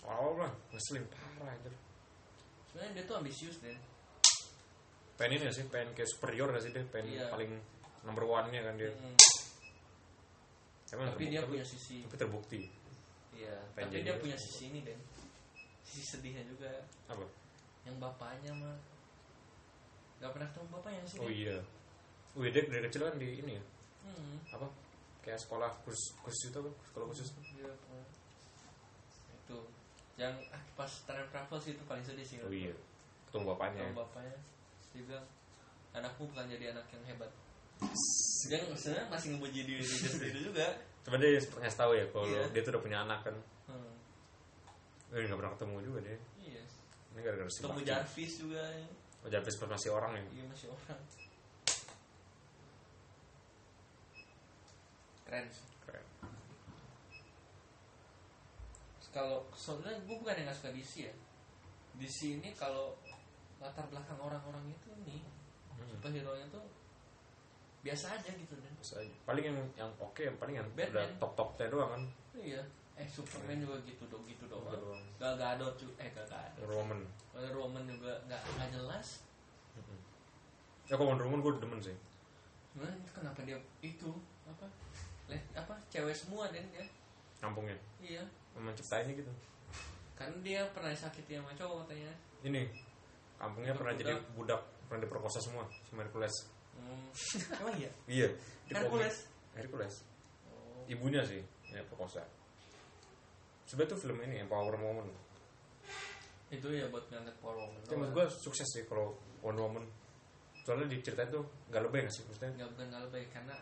awal 0.02 0.32
lah 0.40 0.52
ngeselin 0.72 1.04
parah 1.06 1.52
anjir. 1.52 1.72
Sebenarnya 2.66 2.92
dia 2.94 3.04
tuh 3.04 3.16
ambisius 3.16 3.56
deh 3.60 3.76
pengen 5.14 5.36
ini 5.36 5.44
gak 5.44 5.54
sih? 5.54 5.64
Pengen 5.68 5.92
kayak 5.92 6.08
superior 6.08 6.48
gak 6.48 6.64
sih 6.64 6.72
dia 6.72 6.80
pengen 6.88 7.12
Iya. 7.12 7.28
paling 7.28 7.52
number 8.02 8.24
one 8.24 8.48
nya 8.48 8.64
kan 8.64 8.74
dia. 8.74 8.88
Hmm, 8.90 9.16
Emang 10.90 11.06
tapi 11.06 11.28
terbukti- 11.28 11.30
dia 11.30 11.42
punya 11.44 11.64
sisi. 11.64 11.96
Tapi 12.02 12.16
terbukti. 12.16 12.60
Iya 13.36 13.54
pengen 13.76 13.88
tapi 13.92 14.00
dia 14.02 14.14
punya 14.16 14.36
sisi 14.36 14.62
ini 14.68 14.80
deh 14.82 14.96
sisi 15.84 16.04
sedihnya 16.08 16.42
juga. 16.48 16.70
Apa? 17.06 17.24
Yang 17.84 17.96
bapaknya 17.98 18.52
mah. 18.56 18.76
Nggak 20.18 20.30
pernah 20.32 20.48
ketemu 20.48 20.66
bapaknya 20.72 21.02
sih 21.06 21.18
oh 21.18 21.30
iya. 21.30 21.56
Wih, 22.32 22.48
dia 22.48 22.62
dari 22.62 22.86
kecil 22.86 23.02
kan 23.04 23.18
di 23.18 23.28
ini 23.36 23.52
ya? 23.58 23.64
Hmm. 24.00 24.36
apa 24.48 24.64
kayak 25.20 25.38
sekolah 25.38 25.70
khusus 25.82 26.16
khusus 26.18 26.42
itu 26.48 26.56
apa 26.56 26.70
sekolah 26.86 27.06
khusus 27.08 27.28
Iya, 27.50 27.70
Pak. 27.70 28.06
itu 29.34 29.58
yang 30.16 30.34
ah, 30.50 30.62
pas 30.74 30.90
time 31.04 31.26
travel 31.28 31.58
sih 31.58 31.72
itu 31.72 31.82
paling 31.84 32.02
sedih 32.02 32.24
sih 32.24 32.36
oh 32.40 32.48
iya 32.48 32.72
ketemu 33.26 33.44
bapaknya 33.48 33.84
Kalau 33.86 34.00
bapaknya 34.02 34.36
dia 34.90 35.02
bilang 35.04 35.26
anakmu 35.90 36.22
bukan 36.26 36.44
jadi 36.46 36.64
anak 36.70 36.86
yang 36.90 37.04
hebat 37.06 37.30
dia 38.46 38.58
sebenarnya 38.70 39.06
masih 39.08 39.28
ngebuji 39.34 39.60
diri 39.64 39.82
dia 39.82 40.08
sendiri 40.08 40.38
juga 40.48 40.66
Cuma 41.00 41.16
dia 41.16 41.32
ngasih 41.32 41.78
tahu 41.78 41.92
ya 41.96 42.04
kalau 42.12 42.28
Iya. 42.28 42.42
dia 42.52 42.60
tuh 42.60 42.76
udah 42.76 42.82
punya 42.84 42.98
anak 43.00 43.24
kan. 43.24 43.36
hmm. 43.72 45.16
Eh 45.16 45.24
nggak 45.24 45.38
pernah 45.40 45.52
ketemu 45.56 45.76
juga 45.80 45.98
dia. 46.04 46.18
iya 46.38 46.60
Ini 47.10 47.20
gara-gara 47.24 47.48
si 47.48 47.64
ketemu. 47.64 47.80
Jarvis 47.82 48.32
juga 48.36 48.60
ya. 48.68 48.88
Oh, 49.24 49.28
Jarvis 49.32 49.56
pas 49.56 49.68
masih 49.72 49.90
orang 49.90 50.12
ya. 50.12 50.24
iya 50.30 50.44
masih 50.44 50.68
orang 50.68 51.00
keren 55.30 55.46
sih. 55.46 55.62
Keren. 55.80 56.02
kalau 59.10 59.42
soalnya 59.52 59.90
gue 60.00 60.16
bukan 60.16 60.34
yang 60.34 60.46
gak 60.46 60.54
suka 60.56 60.70
DC 60.70 60.92
ya 61.02 61.14
DC 61.96 62.18
ini 62.36 62.50
kalau 62.52 62.94
latar 63.58 63.82
belakang 63.86 64.16
orang-orang 64.16 64.66
itu 64.68 64.90
nih 65.04 65.22
Hmm. 65.72 65.88
superhero 65.88 66.30
nya 66.32 66.44
tuh 66.46 66.60
biasa 67.80 68.12
aja 68.12 68.28
gitu 68.28 68.52
dan 68.54 68.68
Bisa 68.76 69.00
aja. 69.00 69.16
Paling 69.24 69.44
yang 69.46 69.56
yang 69.74 69.90
oke 69.96 70.20
yang 70.20 70.36
paling 70.36 70.54
yang 70.54 70.68
Batman. 70.70 70.92
udah 70.92 71.06
top 71.18 71.32
topnya 71.34 71.66
doang 71.66 71.90
kan. 71.90 72.02
iya 72.36 72.60
eh 72.94 73.08
Superman 73.08 73.58
juga 73.58 73.80
gitu 73.80 74.04
dong 74.06 74.20
gitu 74.24 74.44
doang 74.44 74.68
Gitu 74.68 74.76
doang. 74.78 75.02
Gal 75.16 75.34
Gadot 75.34 75.72
cu- 75.74 75.96
eh 75.96 76.10
Gal 76.10 76.22
Gadot 76.22 76.52
Wonder 76.60 76.76
Woman. 76.76 77.00
Wonder 77.32 77.54
Woman 77.56 77.84
juga 77.88 78.12
nggak 78.22 78.42
nggak 78.54 78.68
jelas 78.70 79.06
Ya 80.84 80.94
kalau 80.94 81.08
Wonder 81.08 81.24
Woman 81.24 81.40
gue 81.40 81.52
demen 81.56 81.80
sih. 81.80 81.96
nah, 82.72 82.86
kenapa 83.10 83.40
dia 83.40 83.56
itu 83.80 84.10
apa 84.44 84.68
apa 85.52 85.74
cewek 85.86 86.12
semua 86.12 86.48
dan 86.48 86.64
ya 86.70 86.84
Kampungnya. 87.38 87.76
iya 87.98 88.22
Memang 88.52 88.74
ciptainnya 88.74 89.14
gitu. 89.14 89.32
karena 90.12 90.36
dia 90.40 90.60
pernah 90.70 90.90
disakiti 90.90 91.32
sama 91.32 91.52
cowok 91.52 91.84
katanya 91.84 92.12
Ini 92.42 92.62
kampungnya 93.36 93.72
Budak- 93.72 93.80
pernah 93.80 93.94
jadi 93.94 94.12
budak. 94.12 94.28
budak, 94.34 94.60
pernah 94.84 95.00
diperkosa 95.02 95.38
semua 95.40 95.64
sama 95.84 96.00
Hercules. 96.02 96.34
hmm. 96.74 97.08
emang 97.60 97.76
iya 97.76 97.90
Iya. 98.06 98.28
Hercules. 98.70 99.16
Hercules. 99.52 99.94
oh. 100.46 100.84
Ibunya 100.86 101.22
sih 101.22 101.40
yang 101.68 101.86
perkosa. 101.86 102.20
Sebenarnya 103.64 103.90
tuh 103.90 104.00
film 104.00 104.18
ini 104.20 104.38
Empower 104.38 104.74
Woman. 104.74 105.08
itu 106.50 106.66
ya 106.66 106.90
buat 106.90 107.06
ngangkat 107.06 107.38
power 107.38 107.54
woman 107.56 107.78
Tapi 107.80 107.94
menurut 107.94 108.10
gue 108.12 108.26
sukses 108.36 108.66
sih 108.66 108.82
kalau 108.84 109.14
Wonder 109.38 109.62
Woman. 109.64 109.86
Soalnya 110.66 110.90
diceritain 110.90 111.30
tuh 111.30 111.46
gak 111.70 111.78
lebih 111.80 112.04
gak 112.04 112.12
sih 112.12 112.26
maksudnya? 112.26 112.50
nggak 112.52 112.68
bukan 112.74 112.86
nggak 112.90 113.02
lebih 113.06 113.22
karena 113.30 113.54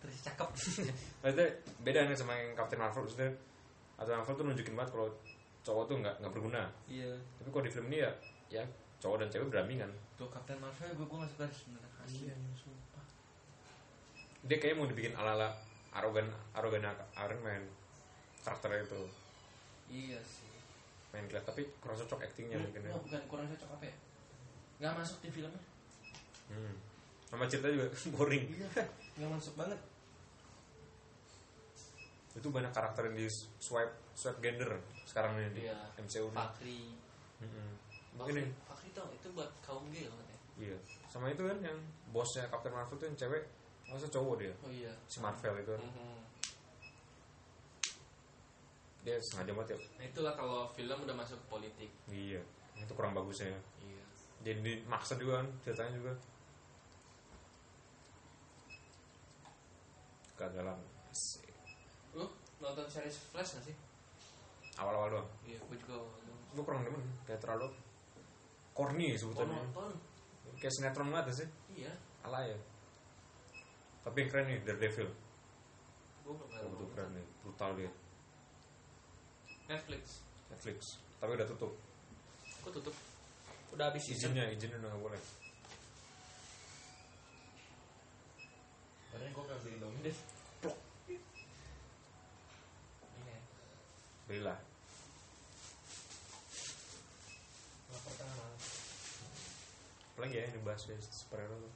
aktris 0.00 0.24
cakep 0.24 0.48
Maksudnya 1.22 1.48
beda 1.78 2.00
nih 2.02 2.16
sama 2.16 2.32
yang 2.34 2.52
Captain 2.54 2.76
Marvel 2.76 3.04
maksudnya. 3.04 3.28
Captain 3.94 4.16
Marvel 4.16 4.34
tuh 4.34 4.44
nunjukin 4.46 4.72
banget 4.72 4.90
kalau 4.90 5.08
cowok 5.60 5.84
tuh 5.86 5.96
nggak 5.98 6.14
nggak 6.18 6.32
berguna. 6.32 6.62
iya 6.86 7.12
Tapi 7.36 7.48
kalau 7.48 7.62
di 7.62 7.70
film 7.70 7.86
ini 7.86 8.00
ya 8.00 8.12
ya 8.50 8.64
cowok 8.96 9.16
dan 9.18 9.28
cewek 9.28 9.46
berdampingan. 9.48 9.92
tuh 10.14 10.26
Captain 10.26 10.56
Marvel 10.56 10.88
gue 10.90 11.04
gue 11.04 11.18
nggak 11.18 11.30
suka 11.30 11.44
sebenarnya 11.50 11.90
asli 12.00 12.18
Iya. 12.22 12.34
sumpah 12.54 13.04
Dia 14.42 14.56
kayak 14.56 14.74
mau 14.74 14.84
dibikin 14.84 15.12
ala-ala 15.12 15.52
arogan 15.90 16.26
arogan 16.52 16.80
Iron 17.18 17.40
Man 17.40 17.62
karakternya 18.40 18.82
itu 18.82 19.00
iya 19.86 20.16
sih 20.22 20.48
main 21.10 21.26
kelihatan 21.26 21.44
tapi 21.46 21.66
kurang 21.76 21.98
cocok 21.98 22.22
aktingnya 22.22 22.56
mungkin 22.56 22.80
ya. 22.80 22.88
Nggak, 22.88 23.04
bukan 23.04 23.22
kurang 23.26 23.46
cocok 23.48 23.68
apa 23.74 23.84
ya 23.84 23.96
nggak 24.80 24.92
masuk 24.96 25.18
di 25.20 25.28
filmnya 25.30 25.62
Hmm. 26.50 26.74
Sama 27.24 27.46
cerita 27.46 27.70
juga 27.70 27.86
boring. 28.14 28.42
iya 28.50 28.66
nggak 29.14 29.30
masuk 29.30 29.54
banget 29.54 29.78
Itu 32.30 32.48
banyak 32.48 32.70
karakter 32.70 33.06
yang 33.06 33.16
di 33.16 33.26
swipe 33.58 33.94
swipe 34.12 34.38
gender 34.38 34.78
sekarang 35.02 35.34
ini 35.36 35.48
di 35.52 35.62
Iya. 35.64 35.78
MCU. 35.98 36.30
Fakri 36.30 36.94
Mm-mm. 37.40 37.68
Fakri, 38.14 38.32
ini. 38.36 38.52
Fakri 38.62 38.88
tau 38.90 39.08
itu 39.10 39.28
buat 39.32 39.50
kaum 39.60 39.88
gay 39.88 40.06
loh 40.06 40.14
katanya 40.16 40.40
Iya. 40.60 40.78
Sama 41.06 41.26
itu 41.28 41.42
kan 41.42 41.58
yang 41.58 41.78
bosnya 42.08 42.46
Captain 42.46 42.70
Marvel 42.70 42.94
tuh 42.94 43.06
yang 43.06 43.16
cewek, 43.16 43.42
masa 43.86 44.06
cowok 44.06 44.34
dia. 44.38 44.54
oh 44.60 44.70
iya 44.70 44.92
Si 45.04 45.18
Marvel 45.18 45.58
itu 45.58 45.70
kan. 45.70 45.82
Mhm. 45.82 46.18
Dia 49.00 49.16
sengaja 49.24 49.50
banget 49.50 49.68
ya. 49.72 49.78
nah 49.96 50.04
itulah 50.06 50.32
kalau 50.34 50.68
film 50.70 50.98
udah 51.00 51.16
masuk 51.16 51.40
politik 51.46 51.90
Iya. 52.06 52.38
Itu 52.76 52.92
kurang 52.92 53.12
bagusnya. 53.12 53.56
iya 53.80 54.04
Jadi 54.40 54.84
maksa 54.84 55.16
juga 55.16 55.40
kan 55.40 55.48
ceritanya 55.60 55.92
juga. 55.96 56.12
Kegagalan. 60.36 60.78
Asik. 61.10 61.49
Nonton 62.60 62.86
series 62.86 63.16
Flash 63.30 63.56
gak 63.56 63.64
sih 63.64 63.76
Awal-awal 64.76 65.08
doang. 65.10 65.28
iya 65.42 65.58
gue 65.58 65.76
juga 65.76 65.96
Gue 66.50 66.62
kurang 66.62 66.82
demen, 66.82 66.98
kayak 67.24 67.38
terlalu 67.38 67.70
corny 68.72 69.12
oh, 69.12 69.18
sebutannya. 69.18 69.54
nonton 69.56 69.92
Kayak 70.56 70.72
sinetron 70.72 71.08
banget 71.08 71.34
sih. 71.36 71.48
iya 71.74 71.92
Alay 72.20 72.50
ya. 72.50 72.58
Tapi 74.00 74.16
yang 74.18 74.28
keren 74.28 74.46
nih 74.46 74.58
Daredevil. 74.60 75.08
gue 76.20 76.32
belum 76.32 76.50
Oh, 76.50 76.68
itu 76.70 76.86
keren 76.90 77.10
nih, 77.12 77.26
brutal 77.40 77.70
dia. 77.74 77.90
Netflix 79.66 80.20
Netflix. 80.48 80.78
Tapi 81.16 81.30
udah 81.32 81.46
tutup. 81.46 81.72
kok 82.60 82.72
tutup 82.72 82.96
udah 83.70 83.86
habis 83.86 84.02
Izinnya, 84.10 84.50
izinnya 84.50 84.76
udah 84.78 84.90
nggak 84.90 85.02
boleh. 85.02 85.20
Padahal 89.08 89.30
gue 89.30 89.42
gak 89.44 89.58
beli 89.60 89.72
Indomie 89.76 90.02
deh 90.02 90.16
Plok. 90.60 90.76
Iya 91.06 91.18
Tangan 94.30 94.62
Apalagi 100.14 100.38
ya 100.38 100.44
ini 100.46 100.58
bahas 100.62 100.86
dari 100.86 101.02
superhero 101.02 101.58
tuh. 101.58 101.74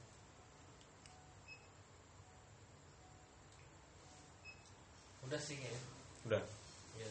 Udah 5.27 5.41
sih 5.41 5.57
kayaknya 5.59 5.81
Udah. 6.31 6.41
Iya 6.95 7.09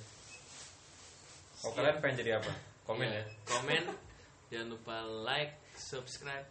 Kalau 1.60 1.72
kalian 1.76 1.96
pengen 2.00 2.16
jadi 2.24 2.30
apa? 2.40 2.52
Komen 2.88 3.08
Iya. 3.10 3.20
ya. 3.20 3.24
Komen 3.44 3.82
Jangan 4.48 4.68
lupa 4.72 4.96
like, 5.26 5.60
subscribe 5.76 6.46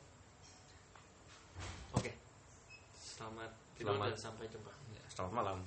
Oke 1.98 2.12
Selamat 2.94 3.50
tidur 3.74 3.96
Selamat. 3.98 4.14
dan 4.14 4.20
sampai 4.22 4.46
jumpa 4.52 4.70
Selamat 5.10 5.34
malam. 5.34 5.58